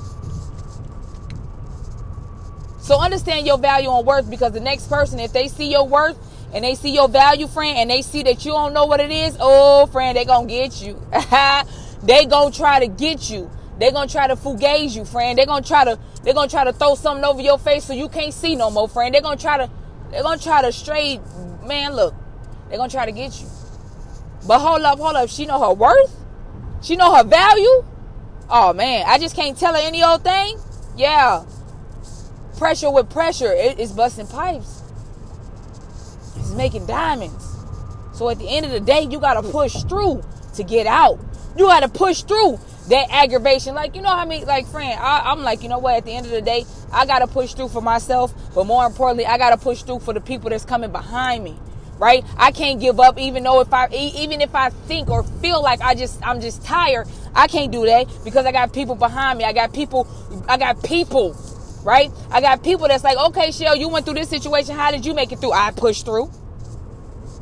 So 2.80 3.00
understand 3.00 3.48
your 3.48 3.58
value 3.58 3.90
and 3.90 4.06
worth 4.06 4.30
because 4.30 4.52
the 4.52 4.60
next 4.60 4.90
person, 4.90 5.20
if 5.20 5.32
they 5.32 5.48
see 5.48 5.72
your 5.72 5.88
worth 5.88 6.18
and 6.54 6.66
they 6.66 6.76
see 6.76 6.94
your 6.94 7.08
value, 7.08 7.48
friend, 7.48 7.78
and 7.78 7.90
they 7.90 8.02
see 8.02 8.24
that 8.24 8.44
you 8.44 8.52
don't 8.52 8.74
know 8.74 8.86
what 8.86 9.00
it 9.00 9.12
is, 9.12 9.38
oh, 9.40 9.86
friend, 9.86 10.18
they 10.18 10.26
gonna 10.26 10.48
get 10.48 10.82
you. 10.82 11.02
they 12.04 12.26
gonna 12.26 12.52
try 12.52 12.80
to 12.80 12.88
get 12.88 13.30
you. 13.30 13.50
They 13.80 13.92
gonna 13.92 14.10
try 14.10 14.28
to 14.28 14.36
fugaze 14.36 14.96
you, 14.96 15.06
friend. 15.06 15.38
They 15.38 15.46
gonna 15.46 15.66
try 15.66 15.86
to 15.86 15.98
they 16.24 16.34
gonna 16.34 16.50
try 16.50 16.66
to 16.66 16.74
throw 16.74 16.96
something 16.96 17.24
over 17.24 17.42
your 17.42 17.58
face 17.58 17.86
so 17.86 17.94
you 17.94 18.10
can't 18.10 18.34
see 18.34 18.56
no 18.56 18.70
more, 18.70 18.90
friend. 18.90 19.16
They 19.16 19.22
gonna 19.22 19.38
try 19.38 19.58
to 19.58 19.70
they 20.12 20.22
gonna 20.22 20.42
try 20.42 20.62
to 20.62 20.72
straight 20.72 21.22
man. 21.66 21.96
Look, 21.96 22.14
they 22.70 22.78
gonna 22.78 22.90
try 22.90 23.06
to 23.06 23.12
get 23.12 23.40
you. 23.40 23.48
But 24.48 24.60
hold 24.60 24.82
up, 24.82 25.00
hold 25.00 25.16
up. 25.16 25.30
She 25.30 25.46
know 25.46 25.60
her 25.60 25.74
worth? 25.74 26.16
She 26.82 26.96
know 26.96 27.14
her 27.16 27.24
value? 27.24 27.86
Oh 28.50 28.74
man, 28.74 29.06
I 29.08 29.18
just 29.18 29.36
can't 29.36 29.58
tell 29.58 29.74
her 29.74 29.80
any 29.82 30.04
old 30.04 30.24
thing? 30.24 30.58
Yeah. 30.98 31.46
Pressure 32.58 32.92
with 32.92 33.10
pressure. 33.10 33.52
It 33.54 33.80
is 33.80 33.92
busting 33.92 34.28
pipes. 34.28 34.82
It's 36.36 36.52
making 36.52 36.86
diamonds. 36.86 37.48
So 38.14 38.30
at 38.30 38.40
the 38.40 38.50
end 38.50 38.66
of 38.66 38.72
the 38.72 38.80
day, 38.80 39.08
you 39.10 39.20
gotta 39.20 39.42
push 39.42 39.84
through 39.84 40.24
to 40.56 40.64
get 40.64 40.86
out. 40.88 41.20
You 41.58 41.66
gotta 41.66 41.88
push 41.88 42.24
through 42.24 42.60
that 42.90 43.08
aggravation. 43.10 43.74
Like, 43.74 43.96
you 43.96 44.02
know 44.02 44.10
how 44.10 44.18
I 44.18 44.26
mean? 44.26 44.46
Like, 44.46 44.68
friend, 44.68 45.00
I, 45.00 45.32
I'm 45.32 45.44
like, 45.44 45.64
you 45.64 45.70
know 45.70 45.80
what? 45.80 45.96
At 45.96 46.06
the 46.06 46.12
end 46.12 46.26
of 46.26 46.32
the 46.32 46.42
day, 46.42 46.66
I 46.92 47.06
gotta 47.06 47.28
push 47.28 47.54
through 47.54 47.70
for 47.70 47.82
myself. 47.82 48.34
But 48.54 48.66
more 48.66 48.86
importantly, 48.86 49.26
I 49.26 49.38
gotta 49.38 49.58
push 49.58 49.84
through 49.84 50.00
for 50.00 50.14
the 50.14 50.22
people 50.22 50.50
that's 50.50 50.66
coming 50.66 50.92
behind 50.92 51.44
me 51.44 51.58
right? 52.02 52.26
I 52.36 52.52
can't 52.52 52.82
give 52.82 53.00
up 53.00 53.20
even 53.20 53.44
though 53.44 53.62
if 53.62 53.72
I 53.72 53.88
even 53.94 54.42
if 54.42 54.56
I 54.56 54.72
think 54.72 55.10
or 55.10 55.24
feel 55.24 55.62
like 55.62 55.82
I 55.82 55.94
just 55.94 56.20
I'm 56.28 56.42
just 56.42 56.66
tired, 56.66 57.08
I 57.36 57.48
can't 57.48 57.72
do 57.72 57.86
that 57.86 58.08
because 58.26 58.46
I 58.48 58.52
got 58.52 58.74
people 58.74 58.96
behind 58.96 59.38
me. 59.38 59.46
I 59.46 59.54
got 59.54 59.72
people 59.72 60.08
I 60.50 60.58
got 60.58 60.84
people, 60.84 61.38
right? 61.84 62.12
I 62.32 62.42
got 62.42 62.64
people 62.64 62.88
that's 62.88 63.04
like, 63.04 63.18
"Okay, 63.18 63.52
Shell, 63.52 63.76
you 63.76 63.88
went 63.88 64.06
through 64.06 64.16
this 64.16 64.30
situation. 64.30 64.76
How 64.76 64.90
did 64.92 65.06
you 65.06 65.14
make 65.14 65.32
it 65.32 65.40
through?" 65.40 65.54
I 65.54 65.70
pushed 65.72 66.04
through. 66.06 66.32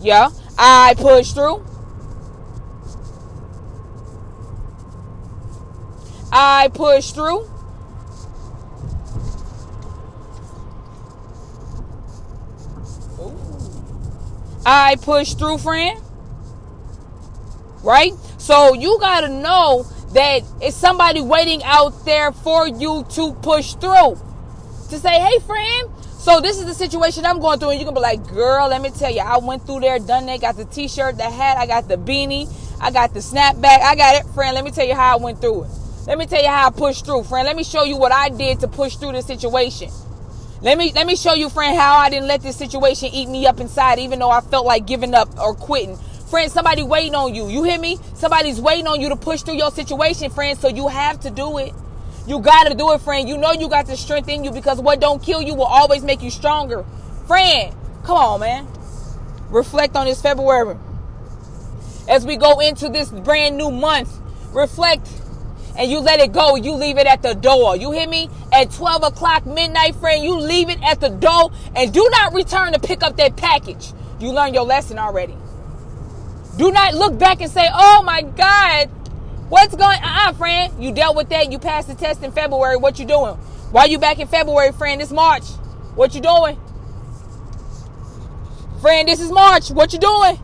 Yeah, 0.02 0.30
I 0.58 0.94
pushed 0.98 1.36
through. 1.36 1.66
I 6.34 6.70
pushed 6.74 7.16
through. 7.16 7.50
I 14.70 14.98
push 14.98 15.34
through, 15.34 15.58
friend. 15.58 16.00
Right? 17.84 18.14
So 18.38 18.76
you 18.76 19.00
got 19.00 19.22
to 19.22 19.30
know 19.30 19.84
that 20.14 20.44
it's 20.62 20.78
somebody 20.78 21.22
waiting 21.22 21.64
out 21.64 22.06
there 22.06 22.32
for 22.32 22.68
you 22.68 23.04
to 23.12 23.34
push 23.42 23.74
through. 23.74 24.20
To 24.90 25.00
say, 25.00 25.20
hey, 25.20 25.40
friend, 25.40 25.90
so 26.20 26.40
this 26.40 26.60
is 26.60 26.66
the 26.66 26.76
situation 26.76 27.26
I'm 27.26 27.40
going 27.40 27.60
through. 27.60 27.72
And 27.72 27.80
you 27.80 27.86
can 27.86 27.96
be 27.96 28.00
like, 28.00 28.28
girl, 28.28 28.68
let 28.68 28.82
me 28.82 28.92
tell 28.92 29.12
you, 29.12 29.22
I 29.22 29.40
went 29.40 29.66
through 29.66 29.80
there, 29.80 29.98
done 29.98 30.28
that, 30.28 30.42
got 30.42 30.56
the 30.56 30.66
t 30.66 30.88
shirt, 30.88 31.18
the 31.18 31.24
hat, 31.24 31.58
I 31.58 31.66
got 31.66 31.88
the 31.88 31.98
beanie, 31.98 32.48
I 32.80 32.92
got 32.92 33.14
the 33.14 33.22
snapback, 33.22 33.82
I 33.82 33.96
got 33.96 34.16
it, 34.16 34.28
friend. 34.36 34.54
Let 34.54 34.66
me 34.66 34.72
tell 34.72 34.86
you 34.86 34.96
how 34.96 35.18
I 35.18 35.22
went 35.22 35.42
through 35.42 35.64
it. 35.64 35.70
Let 36.06 36.20
me 36.20 36.28
tell 36.28 36.42
you 36.42 36.50
how 36.50 36.68
I 36.68 36.70
pushed 36.70 37.06
through, 37.06 37.24
friend. 37.24 37.48
Let 37.48 37.56
me 37.56 37.64
show 37.64 37.84
you 37.84 37.98
what 37.98 38.12
I 38.12 38.30
did 38.30 38.60
to 38.60 38.68
push 38.68 38.98
through 38.98 39.14
the 39.14 39.22
situation. 39.24 39.90
Let 40.62 40.78
me 40.78 40.92
let 40.94 41.08
me 41.08 41.16
show 41.16 41.34
you, 41.34 41.50
friend, 41.50 41.78
how 41.78 41.96
I 41.96 42.10
didn't 42.10 42.28
let 42.28 42.42
this 42.42 42.58
situation 42.58 43.10
eat 43.14 43.30
me 43.30 43.48
up 43.48 43.62
inside, 43.62 43.98
even 44.00 44.20
though 44.20 44.30
I 44.30 44.42
felt 44.42 44.66
like 44.66 44.86
giving 44.86 45.14
up 45.14 45.30
or 45.40 45.56
quitting. 45.56 45.96
Friend, 46.30 46.52
somebody 46.52 46.84
waiting 46.84 47.16
on 47.16 47.34
you. 47.34 47.48
You 47.48 47.64
hear 47.64 47.80
me? 47.80 47.98
Somebody's 48.14 48.60
waiting 48.60 48.86
on 48.86 49.00
you 49.00 49.08
to 49.10 49.16
push 49.16 49.42
through 49.42 49.56
your 49.56 49.72
situation, 49.72 50.30
friend. 50.30 50.60
So 50.60 50.68
you 50.68 50.90
have 50.90 51.22
to 51.22 51.30
do 51.30 51.60
it. 51.60 51.74
You 52.28 52.40
gotta 52.40 52.76
do 52.76 52.92
it, 52.92 53.00
friend. 53.00 53.30
You 53.30 53.38
know 53.38 53.54
you 53.54 53.70
got 53.70 53.88
the 53.88 53.96
strength 53.96 54.28
in 54.28 54.44
you 54.44 54.52
because 54.52 54.82
what 54.82 55.00
don't 55.00 55.24
kill 55.24 55.42
you 55.42 55.56
will 55.56 55.64
always 55.64 56.04
make 56.04 56.22
you 56.22 56.30
stronger. 56.30 56.86
Friend, 57.26 57.74
come 58.04 58.18
on, 58.18 58.42
man. 58.42 58.68
Reflect 59.50 59.96
on 59.96 60.08
this 60.08 60.22
February. 60.22 60.78
As 62.10 62.26
we 62.26 62.36
go 62.36 62.60
into 62.60 62.90
this 62.90 63.10
brand 63.10 63.56
new 63.56 63.72
month, 63.72 64.14
reflect 64.52 65.08
and 65.80 65.90
you 65.90 66.00
let 66.00 66.20
it 66.20 66.34
go, 66.34 66.58
you 66.58 66.74
leave 66.74 66.98
it 66.98 67.08
at 67.08 67.22
the 67.22 67.34
door. 67.34 67.78
You 67.78 67.92
hear 67.92 68.08
me? 68.08 68.30
At 68.52 68.70
12 68.70 69.04
o'clock 69.04 69.46
midnight, 69.46 69.96
friend, 69.96 70.22
you 70.22 70.38
leave 70.38 70.70
it 70.70 70.78
at 70.84 71.00
the 71.00 71.08
door 71.08 71.52
and 71.74 71.94
do 71.94 72.06
not 72.12 72.34
return 72.34 72.74
to 72.74 72.80
pick 72.80 73.02
up 73.02 73.16
that 73.16 73.38
package. 73.38 73.94
You 74.20 74.34
learned 74.34 74.54
your 74.54 74.66
lesson 74.66 75.00
already. 75.00 75.36
Do 76.58 76.70
not 76.72 76.96
look 76.96 77.18
back 77.18 77.40
and 77.40 77.50
say, 77.50 77.66
oh 77.74 78.04
my 78.04 78.24
God, 78.24 78.88
what's 79.48 79.74
going 79.74 79.98
on, 80.04 80.30
uh 80.30 80.34
friend? 80.34 80.84
You 80.84 80.92
dealt 80.92 81.16
with 81.16 81.30
that. 81.30 81.50
You 81.50 81.58
passed 81.60 81.88
the 81.88 81.96
test 81.96 82.24
in 82.24 82.34
February. 82.34 82.76
What 82.76 83.00
you 83.00 83.06
doing? 83.06 83.36
Why 83.72 83.86
you 83.86 84.00
back 84.00 84.20
in 84.20 84.28
February, 84.28 84.74
friend? 84.74 85.02
It's 85.02 85.12
March. 85.12 85.46
What 85.96 86.14
you 86.14 86.20
doing? 86.20 86.60
Friend, 88.82 89.08
this 89.08 89.22
is 89.22 89.32
March. 89.32 89.70
What 89.72 89.94
you 89.94 90.00
doing? 90.00 90.38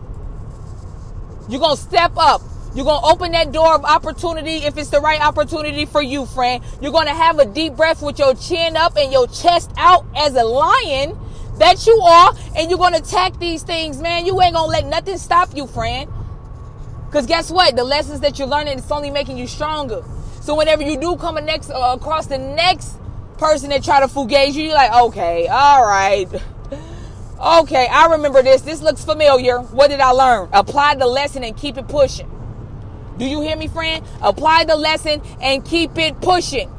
You're 1.50 1.60
gonna 1.60 1.76
step 1.76 2.14
up. 2.16 2.42
You're 2.76 2.84
going 2.84 3.02
to 3.02 3.08
open 3.08 3.32
that 3.32 3.54
door 3.54 3.74
of 3.74 3.86
opportunity 3.86 4.58
if 4.58 4.78
it's 4.78 4.90
the 4.90 5.00
right 5.00 5.22
opportunity 5.22 5.86
for 5.86 6.02
you, 6.02 6.26
friend. 6.26 6.62
You're 6.82 6.92
going 6.92 7.08
to 7.08 7.14
have 7.14 7.40
a 7.40 7.46
deep 7.46 7.78
breath 7.78 8.02
with 8.02 8.20
your 8.20 8.36
chin 8.36 8.76
up 8.76 8.98
and 8.98 9.14
your 9.14 9.28
chest 9.28 9.72
out 9.78 10.06
as 10.14 10.36
a 10.36 10.44
lion 10.44 11.18
that 11.58 11.88
you 11.88 11.98
are, 12.02 12.36
and 12.58 12.70
you're 12.70 12.78
going 12.78 12.92
to 12.92 13.00
attack 13.00 13.40
these 13.40 13.64
things, 13.64 14.02
man. 14.02 14.26
You 14.26 14.42
ain't 14.42 14.56
going 14.56 14.68
to 14.68 14.72
let 14.72 14.86
nothing 14.88 15.18
stop 15.18 15.56
you, 15.56 15.68
friend. 15.68 16.12
Because 17.06 17.26
guess 17.26 17.50
what? 17.50 17.78
The 17.78 17.84
lessons 17.86 18.20
that 18.20 18.38
you're 18.38 18.48
learning, 18.50 18.80
it's 18.80 18.92
only 18.92 19.10
making 19.10 19.38
you 19.38 19.48
stronger. 19.48 20.04
So 20.42 20.54
whenever 20.54 20.84
you 20.84 21.00
do 21.00 21.16
come 21.16 21.36
next, 21.46 21.70
uh, 21.70 21.96
across 21.98 22.26
the 22.26 22.38
next 22.38 22.98
person 23.38 23.70
that 23.70 23.86
try 23.86 24.02
to 24.02 24.08
fugaze 24.08 24.54
you, 24.54 24.64
you're 24.64 24.74
like, 24.74 24.92
okay, 24.92 25.48
all 25.48 25.86
right. 25.86 26.28
Okay, 27.38 27.86
I 27.88 28.08
remember 28.08 28.42
this. 28.42 28.62
This 28.62 28.82
looks 28.82 29.04
familiar. 29.04 29.60
What 29.60 29.90
did 29.90 30.00
I 30.00 30.12
learn? 30.12 30.48
Apply 30.54 30.96
the 30.96 31.06
lesson 31.06 31.44
and 31.44 31.56
keep 31.56 31.78
it 31.78 31.86
pushing. 31.90 32.32
Do 33.18 33.26
you 33.26 33.42
hear 33.42 33.56
me, 33.56 33.68
friend? 33.68 34.06
Apply 34.22 34.66
the 34.66 34.76
lesson 34.76 35.22
and 35.42 35.64
keep 35.64 35.98
it 35.98 36.20
pushing. 36.22 36.72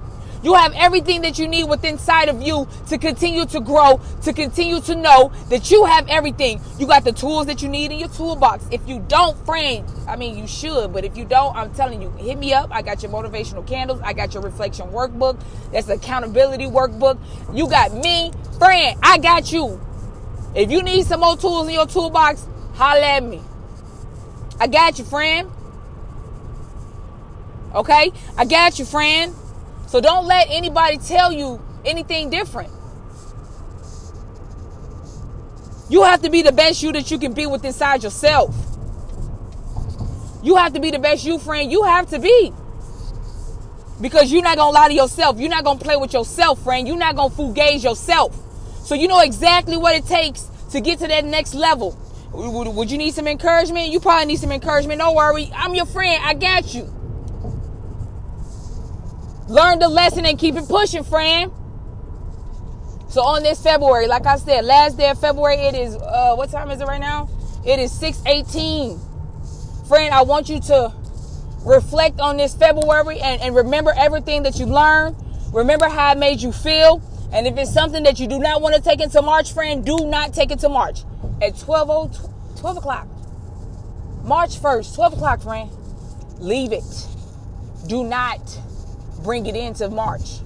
You 0.42 0.54
have 0.54 0.74
everything 0.76 1.22
that 1.22 1.40
you 1.40 1.48
need 1.48 1.64
within 1.64 1.94
inside 1.94 2.28
of 2.28 2.40
you 2.40 2.68
to 2.88 2.98
continue 2.98 3.46
to 3.46 3.60
grow, 3.60 4.00
to 4.22 4.32
continue 4.32 4.80
to 4.82 4.94
know 4.94 5.32
that 5.48 5.70
you 5.70 5.86
have 5.86 6.06
everything. 6.08 6.60
You 6.78 6.86
got 6.86 7.04
the 7.04 7.12
tools 7.12 7.46
that 7.46 7.62
you 7.62 7.68
need 7.68 7.90
in 7.90 7.98
your 7.98 8.10
toolbox. 8.10 8.64
If 8.70 8.86
you 8.86 9.04
don't, 9.08 9.36
friend, 9.44 9.84
I 10.06 10.14
mean, 10.16 10.36
you 10.36 10.46
should, 10.46 10.92
but 10.92 11.04
if 11.04 11.16
you 11.16 11.24
don't, 11.24 11.56
I'm 11.56 11.74
telling 11.74 12.00
you, 12.00 12.10
hit 12.12 12.38
me 12.38 12.52
up. 12.52 12.68
I 12.70 12.82
got 12.82 13.02
your 13.02 13.10
motivational 13.10 13.66
candles. 13.66 14.00
I 14.04 14.12
got 14.12 14.34
your 14.34 14.42
reflection 14.42 14.88
workbook. 14.90 15.40
That's 15.72 15.86
the 15.86 15.94
accountability 15.94 16.66
workbook. 16.66 17.18
You 17.52 17.68
got 17.68 17.94
me, 17.94 18.30
friend. 18.58 18.98
I 19.02 19.18
got 19.18 19.50
you. 19.50 19.80
If 20.54 20.70
you 20.70 20.82
need 20.82 21.06
some 21.06 21.20
more 21.20 21.36
tools 21.36 21.66
in 21.66 21.74
your 21.74 21.86
toolbox, 21.86 22.46
holla 22.74 23.00
at 23.00 23.24
me. 23.24 23.42
I 24.60 24.68
got 24.68 24.98
you, 24.98 25.04
friend. 25.04 25.50
Okay? 27.74 28.12
I 28.36 28.44
got 28.44 28.78
you, 28.78 28.84
friend. 28.84 29.34
So 29.86 30.00
don't 30.00 30.26
let 30.26 30.48
anybody 30.50 30.98
tell 30.98 31.32
you 31.32 31.62
anything 31.84 32.30
different. 32.30 32.70
You 35.88 36.02
have 36.02 36.22
to 36.22 36.30
be 36.30 36.42
the 36.42 36.52
best 36.52 36.82
you 36.82 36.92
that 36.92 37.10
you 37.10 37.18
can 37.18 37.32
be 37.32 37.46
with 37.46 37.64
inside 37.64 38.02
yourself. 38.02 38.54
You 40.42 40.56
have 40.56 40.72
to 40.72 40.80
be 40.80 40.90
the 40.90 40.98
best 40.98 41.24
you, 41.24 41.38
friend. 41.38 41.70
You 41.70 41.84
have 41.84 42.08
to 42.10 42.18
be. 42.18 42.52
Because 44.00 44.32
you're 44.32 44.42
not 44.42 44.56
going 44.56 44.74
to 44.74 44.78
lie 44.78 44.88
to 44.88 44.94
yourself. 44.94 45.38
You're 45.38 45.48
not 45.48 45.64
going 45.64 45.78
to 45.78 45.84
play 45.84 45.96
with 45.96 46.12
yourself, 46.12 46.62
friend. 46.62 46.86
You're 46.86 46.96
not 46.96 47.16
going 47.16 47.30
to 47.30 47.36
fugaze 47.36 47.84
yourself. 47.84 48.36
So 48.84 48.94
you 48.94 49.08
know 49.08 49.20
exactly 49.20 49.76
what 49.76 49.94
it 49.94 50.06
takes 50.06 50.48
to 50.72 50.80
get 50.80 50.98
to 50.98 51.06
that 51.08 51.24
next 51.24 51.54
level. 51.54 51.98
Would 52.32 52.90
you 52.90 52.98
need 52.98 53.14
some 53.14 53.26
encouragement? 53.26 53.88
You 53.88 54.00
probably 54.00 54.26
need 54.26 54.38
some 54.38 54.52
encouragement. 54.52 54.98
Don't 54.98 55.14
worry. 55.14 55.50
I'm 55.54 55.74
your 55.74 55.86
friend. 55.86 56.20
I 56.22 56.34
got 56.34 56.74
you. 56.74 56.92
Learn 59.48 59.78
the 59.78 59.88
lesson 59.88 60.26
and 60.26 60.38
keep 60.38 60.56
it 60.56 60.68
pushing, 60.68 61.04
friend. 61.04 61.52
So 63.08 63.22
on 63.22 63.44
this 63.44 63.62
February, 63.62 64.08
like 64.08 64.26
I 64.26 64.36
said, 64.36 64.64
last 64.64 64.98
day 64.98 65.08
of 65.08 65.20
February, 65.20 65.56
it 65.56 65.74
is 65.74 65.94
uh 65.94 66.34
what 66.34 66.50
time 66.50 66.70
is 66.70 66.80
it 66.80 66.86
right 66.86 67.00
now? 67.00 67.28
It 67.64 67.78
is 67.78 67.92
618. 67.92 68.98
Friend, 69.88 70.12
I 70.12 70.22
want 70.22 70.48
you 70.48 70.60
to 70.62 70.92
reflect 71.64 72.20
on 72.20 72.36
this 72.36 72.54
February 72.54 73.20
and, 73.20 73.40
and 73.40 73.54
remember 73.54 73.92
everything 73.96 74.42
that 74.42 74.58
you 74.58 74.66
learned. 74.66 75.16
Remember 75.52 75.88
how 75.88 76.12
it 76.12 76.18
made 76.18 76.40
you 76.40 76.50
feel. 76.50 77.00
And 77.32 77.46
if 77.46 77.56
it's 77.56 77.72
something 77.72 78.02
that 78.02 78.18
you 78.18 78.26
do 78.26 78.38
not 78.38 78.62
want 78.62 78.74
to 78.74 78.80
take 78.80 79.00
into 79.00 79.22
March, 79.22 79.52
friend, 79.52 79.84
do 79.84 80.06
not 80.06 80.32
take 80.32 80.50
it 80.50 80.58
to 80.60 80.68
March. 80.68 81.02
At 81.40 81.58
12, 81.58 82.58
12 82.60 82.76
o'clock. 82.76 83.06
March 84.24 84.60
1st, 84.60 84.94
12 84.94 85.12
o'clock, 85.14 85.42
friend. 85.42 85.70
Leave 86.38 86.72
it. 86.72 86.84
Do 87.86 88.04
not 88.04 88.40
bring 89.22 89.46
it 89.46 89.56
into 89.56 89.88
March. 89.88 90.40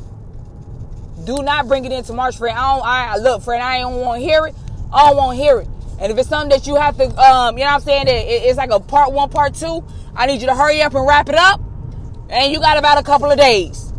Do 1.24 1.42
not 1.42 1.68
bring 1.68 1.84
it 1.84 1.92
into 1.92 2.12
March, 2.12 2.38
friend. 2.38 2.56
I 2.56 2.76
don't. 2.76 2.86
I 2.86 3.16
look, 3.18 3.42
friend. 3.42 3.62
I 3.62 3.80
don't 3.80 3.96
want 3.96 4.20
to 4.20 4.26
hear 4.26 4.46
it. 4.46 4.54
I 4.92 5.08
don't 5.08 5.16
want 5.16 5.36
to 5.36 5.42
hear 5.42 5.58
it. 5.60 5.68
And 6.00 6.10
if 6.10 6.18
it's 6.18 6.28
something 6.28 6.48
that 6.48 6.66
you 6.66 6.76
have 6.76 6.96
to, 6.96 7.04
um, 7.04 7.58
you 7.58 7.64
know 7.64 7.70
what 7.70 7.74
I'm 7.74 7.80
saying, 7.80 8.06
that 8.06 8.48
it's 8.48 8.56
like 8.56 8.70
a 8.70 8.80
part 8.80 9.12
one, 9.12 9.28
part 9.28 9.54
two. 9.54 9.84
I 10.14 10.26
need 10.26 10.40
you 10.40 10.46
to 10.46 10.54
hurry 10.54 10.80
up 10.82 10.94
and 10.94 11.06
wrap 11.06 11.28
it 11.28 11.34
up. 11.34 11.60
And 12.30 12.52
you 12.52 12.58
got 12.58 12.78
about 12.78 12.98
a 12.98 13.02
couple 13.02 13.30
of 13.30 13.38
days. 13.38 13.92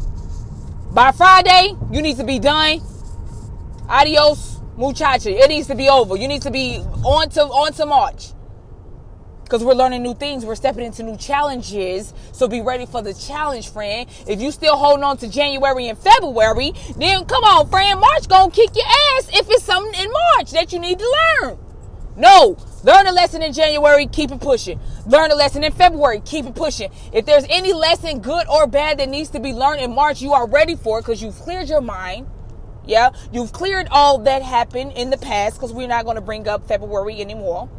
By 0.91 1.11
Friday, 1.11 1.75
you 1.91 2.01
need 2.01 2.17
to 2.17 2.23
be 2.23 2.39
done. 2.39 2.81
Adios, 3.87 4.59
muchacha. 4.77 5.29
It 5.29 5.49
needs 5.49 5.67
to 5.67 5.75
be 5.75 5.89
over. 5.89 6.15
You 6.15 6.27
need 6.27 6.41
to 6.41 6.51
be 6.51 6.77
on 7.03 7.29
to 7.31 7.43
on 7.43 7.73
to 7.73 7.85
March 7.85 8.33
because 9.51 9.65
we're 9.65 9.73
learning 9.73 10.01
new 10.01 10.13
things. 10.13 10.45
We're 10.45 10.55
stepping 10.55 10.85
into 10.85 11.03
new 11.03 11.17
challenges. 11.17 12.13
So 12.31 12.47
be 12.47 12.61
ready 12.61 12.85
for 12.85 13.01
the 13.01 13.13
challenge, 13.13 13.67
friend. 13.69 14.09
If 14.25 14.39
you 14.39 14.49
still 14.49 14.77
holding 14.77 15.03
on 15.03 15.17
to 15.17 15.27
January 15.27 15.89
and 15.89 15.97
February, 15.97 16.71
then 16.95 17.25
come 17.25 17.43
on, 17.43 17.69
friend. 17.69 17.99
March 17.99 18.29
gonna 18.29 18.49
kick 18.49 18.69
your 18.73 18.85
ass 18.85 19.27
if 19.33 19.49
it's 19.49 19.63
something 19.63 19.93
in 20.01 20.09
March 20.09 20.51
that 20.51 20.71
you 20.71 20.79
need 20.79 20.99
to 20.99 21.17
learn. 21.41 21.57
No, 22.15 22.55
learn 22.85 23.07
a 23.07 23.11
lesson 23.11 23.41
in 23.41 23.51
January, 23.51 24.07
keep 24.07 24.31
it 24.31 24.39
pushing. 24.39 24.79
Learn 25.05 25.31
a 25.31 25.35
lesson 25.35 25.65
in 25.65 25.73
February, 25.73 26.21
keep 26.23 26.45
it 26.45 26.55
pushing. 26.55 26.89
If 27.11 27.25
there's 27.25 27.45
any 27.49 27.73
lesson, 27.73 28.21
good 28.21 28.47
or 28.47 28.67
bad, 28.67 28.99
that 28.99 29.09
needs 29.09 29.31
to 29.31 29.41
be 29.41 29.51
learned 29.51 29.81
in 29.81 29.93
March, 29.93 30.21
you 30.21 30.31
are 30.31 30.47
ready 30.47 30.75
for 30.75 30.99
it 30.99 31.01
because 31.01 31.21
you've 31.21 31.35
cleared 31.35 31.67
your 31.67 31.81
mind. 31.81 32.25
Yeah, 32.85 33.09
you've 33.33 33.51
cleared 33.51 33.89
all 33.91 34.19
that 34.19 34.43
happened 34.43 34.93
in 34.93 35.09
the 35.09 35.17
past 35.17 35.55
because 35.57 35.73
we're 35.73 35.89
not 35.89 36.05
going 36.05 36.15
to 36.15 36.21
bring 36.21 36.47
up 36.47 36.69
February 36.69 37.19
anymore 37.19 37.69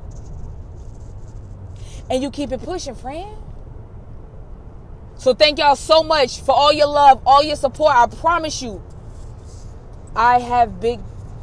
and 2.12 2.22
you 2.22 2.30
keep 2.30 2.52
it 2.52 2.62
pushing, 2.62 2.94
friend. 2.94 3.34
So 5.16 5.32
thank 5.32 5.58
y'all 5.58 5.76
so 5.76 6.02
much 6.02 6.42
for 6.42 6.52
all 6.52 6.70
your 6.70 6.88
love, 6.88 7.22
all 7.24 7.42
your 7.42 7.56
support. 7.56 7.96
I 7.96 8.06
promise 8.06 8.60
you, 8.60 8.82
I 10.14 10.38
have 10.38 10.78
big 10.78 11.00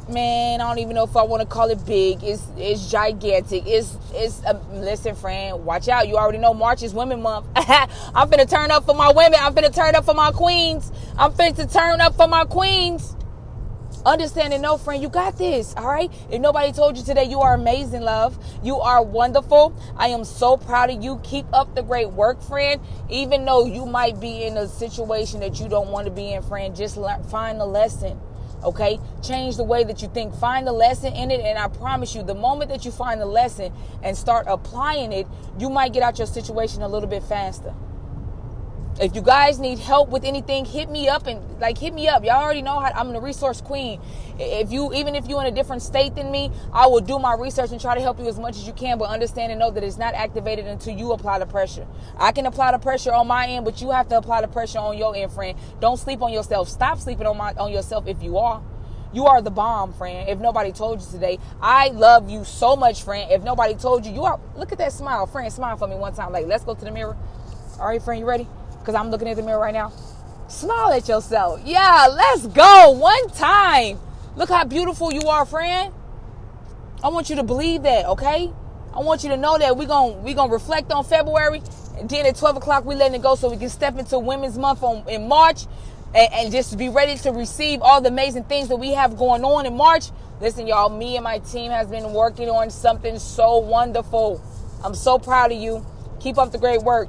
man. 0.08 0.60
I 0.60 0.68
don't 0.68 0.78
even 0.78 0.94
know 0.94 1.02
if 1.02 1.16
I 1.16 1.22
want 1.24 1.40
to 1.40 1.46
call 1.46 1.70
it 1.70 1.84
big. 1.84 2.22
It's 2.22 2.46
it's 2.56 2.88
gigantic. 2.88 3.64
It's 3.66 3.98
it's 4.12 4.44
uh, 4.44 4.60
listen, 4.72 5.16
friend. 5.16 5.64
Watch 5.64 5.88
out. 5.88 6.06
You 6.06 6.16
already 6.16 6.38
know 6.38 6.54
March 6.54 6.84
is 6.84 6.94
Women 6.94 7.20
Month. 7.20 7.46
I'm 7.56 8.30
finna 8.30 8.48
turn 8.48 8.70
up 8.70 8.86
for 8.86 8.94
my 8.94 9.10
women. 9.10 9.40
I'm 9.42 9.52
finna 9.52 9.74
turn 9.74 9.96
up 9.96 10.04
for 10.04 10.14
my 10.14 10.30
queens. 10.30 10.92
I'm 11.18 11.32
finna 11.32 11.72
turn 11.72 12.00
up 12.00 12.14
for 12.14 12.28
my 12.28 12.44
queens. 12.44 13.16
Understanding, 14.06 14.62
no, 14.62 14.78
friend, 14.78 15.02
you 15.02 15.10
got 15.10 15.36
this. 15.36 15.74
All 15.76 15.86
right. 15.86 16.10
If 16.30 16.40
nobody 16.40 16.72
told 16.72 16.96
you 16.96 17.04
today, 17.04 17.24
you 17.24 17.40
are 17.40 17.54
amazing, 17.54 18.00
love. 18.00 18.38
You 18.62 18.80
are 18.80 19.02
wonderful. 19.02 19.74
I 19.94 20.08
am 20.08 20.24
so 20.24 20.56
proud 20.56 20.88
of 20.88 21.04
you. 21.04 21.20
Keep 21.22 21.46
up 21.52 21.74
the 21.74 21.82
great 21.82 22.10
work, 22.10 22.42
friend. 22.42 22.80
Even 23.10 23.44
though 23.44 23.66
you 23.66 23.84
might 23.84 24.18
be 24.18 24.44
in 24.44 24.56
a 24.56 24.66
situation 24.66 25.40
that 25.40 25.60
you 25.60 25.68
don't 25.68 25.88
want 25.88 26.06
to 26.06 26.10
be 26.10 26.32
in, 26.32 26.42
friend, 26.42 26.74
just 26.74 26.96
learn, 26.96 27.22
find 27.24 27.60
the 27.60 27.66
lesson. 27.66 28.18
Okay. 28.64 28.98
Change 29.22 29.58
the 29.58 29.64
way 29.64 29.84
that 29.84 30.00
you 30.00 30.08
think. 30.08 30.34
Find 30.34 30.66
the 30.66 30.72
lesson 30.72 31.12
in 31.12 31.30
it. 31.30 31.40
And 31.40 31.58
I 31.58 31.68
promise 31.68 32.14
you, 32.14 32.22
the 32.22 32.34
moment 32.34 32.70
that 32.70 32.86
you 32.86 32.90
find 32.90 33.20
the 33.20 33.26
lesson 33.26 33.70
and 34.02 34.16
start 34.16 34.46
applying 34.48 35.12
it, 35.12 35.26
you 35.58 35.68
might 35.68 35.92
get 35.92 36.02
out 36.02 36.16
your 36.16 36.26
situation 36.26 36.80
a 36.80 36.88
little 36.88 37.08
bit 37.08 37.22
faster. 37.22 37.74
If 39.00 39.14
you 39.14 39.22
guys 39.22 39.58
need 39.58 39.78
help 39.78 40.10
with 40.10 40.24
anything, 40.24 40.66
hit 40.66 40.90
me 40.90 41.08
up 41.08 41.26
and 41.26 41.58
like 41.58 41.78
hit 41.78 41.94
me 41.94 42.06
up. 42.06 42.22
Y'all 42.22 42.42
already 42.42 42.60
know 42.60 42.78
how 42.80 42.92
I'm 42.94 43.14
the 43.14 43.20
resource 43.20 43.62
queen. 43.62 43.98
If 44.38 44.70
you 44.70 44.92
even 44.92 45.14
if 45.14 45.26
you're 45.26 45.40
in 45.40 45.46
a 45.46 45.50
different 45.50 45.80
state 45.80 46.14
than 46.16 46.30
me, 46.30 46.52
I 46.70 46.86
will 46.86 47.00
do 47.00 47.18
my 47.18 47.32
research 47.32 47.70
and 47.70 47.80
try 47.80 47.94
to 47.94 48.00
help 48.02 48.18
you 48.18 48.28
as 48.28 48.38
much 48.38 48.56
as 48.56 48.66
you 48.66 48.74
can, 48.74 48.98
but 48.98 49.08
understand 49.08 49.52
and 49.52 49.58
know 49.58 49.70
that 49.70 49.82
it's 49.82 49.96
not 49.96 50.12
activated 50.12 50.66
until 50.66 50.94
you 50.94 51.12
apply 51.12 51.38
the 51.38 51.46
pressure. 51.46 51.86
I 52.18 52.32
can 52.32 52.44
apply 52.44 52.72
the 52.72 52.78
pressure 52.78 53.10
on 53.10 53.26
my 53.26 53.46
end, 53.46 53.64
but 53.64 53.80
you 53.80 53.90
have 53.90 54.06
to 54.08 54.18
apply 54.18 54.42
the 54.42 54.48
pressure 54.48 54.80
on 54.80 54.98
your 54.98 55.16
end, 55.16 55.32
friend. 55.32 55.58
Don't 55.80 55.96
sleep 55.96 56.20
on 56.20 56.30
yourself. 56.30 56.68
Stop 56.68 56.98
sleeping 56.98 57.26
on 57.26 57.38
my 57.38 57.54
on 57.54 57.72
yourself 57.72 58.06
if 58.06 58.22
you 58.22 58.36
are. 58.36 58.62
You 59.14 59.28
are 59.28 59.40
the 59.40 59.50
bomb, 59.50 59.94
friend. 59.94 60.28
If 60.28 60.40
nobody 60.40 60.72
told 60.72 61.00
you 61.00 61.06
today, 61.10 61.38
I 61.62 61.88
love 61.88 62.28
you 62.28 62.44
so 62.44 62.76
much, 62.76 63.02
friend. 63.02 63.32
If 63.32 63.44
nobody 63.44 63.76
told 63.76 64.04
you, 64.04 64.12
you 64.12 64.24
are. 64.24 64.38
Look 64.56 64.72
at 64.72 64.78
that 64.78 64.92
smile, 64.92 65.26
friend. 65.26 65.50
Smile 65.50 65.78
for 65.78 65.88
me 65.88 65.96
one 65.96 66.12
time. 66.12 66.32
Like, 66.32 66.46
let's 66.46 66.64
go 66.64 66.74
to 66.74 66.84
the 66.84 66.90
mirror. 66.90 67.16
All 67.78 67.86
right, 67.86 68.02
friend, 68.02 68.20
you 68.20 68.26
ready? 68.26 68.46
Because 68.80 68.94
I'm 68.94 69.10
looking 69.10 69.28
at 69.28 69.36
the 69.36 69.42
mirror 69.42 69.60
right 69.60 69.74
now. 69.74 69.92
Smile 70.48 70.92
at 70.92 71.08
yourself. 71.08 71.60
Yeah, 71.64 72.08
let's 72.10 72.46
go. 72.48 72.90
One 72.90 73.28
time. 73.30 74.00
Look 74.36 74.48
how 74.48 74.64
beautiful 74.64 75.12
you 75.12 75.28
are, 75.28 75.46
friend. 75.46 75.92
I 77.04 77.08
want 77.08 77.30
you 77.30 77.36
to 77.36 77.42
believe 77.42 77.82
that, 77.84 78.06
okay? 78.06 78.52
I 78.92 79.00
want 79.00 79.22
you 79.22 79.30
to 79.30 79.36
know 79.36 79.56
that 79.58 79.76
we're 79.76 79.86
gonna 79.86 80.14
we're 80.14 80.34
gonna 80.34 80.52
reflect 80.52 80.90
on 80.90 81.04
February. 81.04 81.62
And 81.98 82.08
then 82.08 82.26
at 82.26 82.36
12 82.36 82.56
o'clock, 82.56 82.84
we 82.84 82.94
letting 82.94 83.20
it 83.20 83.22
go 83.22 83.34
so 83.34 83.50
we 83.50 83.56
can 83.56 83.68
step 83.68 83.96
into 83.98 84.18
Women's 84.18 84.58
Month 84.58 84.82
on, 84.82 85.08
in 85.08 85.28
March 85.28 85.66
and, 86.14 86.32
and 86.32 86.52
just 86.52 86.76
be 86.76 86.88
ready 86.88 87.16
to 87.18 87.30
receive 87.30 87.82
all 87.82 88.00
the 88.00 88.08
amazing 88.08 88.44
things 88.44 88.68
that 88.68 88.76
we 88.76 88.92
have 88.92 89.16
going 89.16 89.44
on 89.44 89.66
in 89.66 89.76
March. 89.76 90.06
Listen, 90.40 90.66
y'all, 90.66 90.88
me 90.88 91.16
and 91.16 91.24
my 91.24 91.38
team 91.38 91.70
has 91.70 91.86
been 91.88 92.12
working 92.12 92.48
on 92.48 92.70
something 92.70 93.18
so 93.18 93.58
wonderful. 93.58 94.42
I'm 94.82 94.94
so 94.94 95.18
proud 95.18 95.52
of 95.52 95.58
you. 95.58 95.84
Keep 96.18 96.38
up 96.38 96.50
the 96.50 96.58
great 96.58 96.82
work 96.82 97.08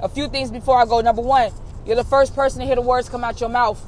a 0.00 0.08
few 0.08 0.28
things 0.28 0.50
before 0.50 0.80
I 0.80 0.84
go. 0.84 1.00
Number 1.00 1.22
one, 1.22 1.52
you're 1.86 1.96
the 1.96 2.04
first 2.04 2.34
person 2.34 2.60
to 2.60 2.66
hear 2.66 2.76
the 2.76 2.82
words 2.82 3.08
come 3.08 3.24
out 3.24 3.40
your 3.40 3.50
mouth. 3.50 3.84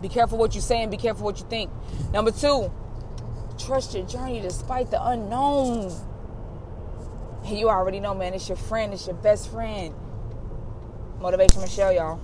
Be 0.00 0.08
careful 0.08 0.38
what 0.38 0.54
you 0.54 0.60
say 0.60 0.82
and 0.82 0.90
be 0.90 0.96
careful 0.96 1.24
what 1.24 1.38
you 1.38 1.46
think. 1.46 1.70
Number 2.12 2.30
two, 2.30 2.70
trust 3.58 3.94
your 3.94 4.06
journey 4.06 4.40
despite 4.40 4.90
the 4.90 5.04
unknown. 5.04 5.92
You 7.46 7.68
already 7.68 8.00
know, 8.00 8.14
man. 8.14 8.34
It's 8.34 8.48
your 8.48 8.56
friend. 8.56 8.92
It's 8.92 9.06
your 9.06 9.16
best 9.16 9.50
friend. 9.50 9.94
Motivation 11.20 11.60
Michelle, 11.62 11.92
y'all. 11.92 12.20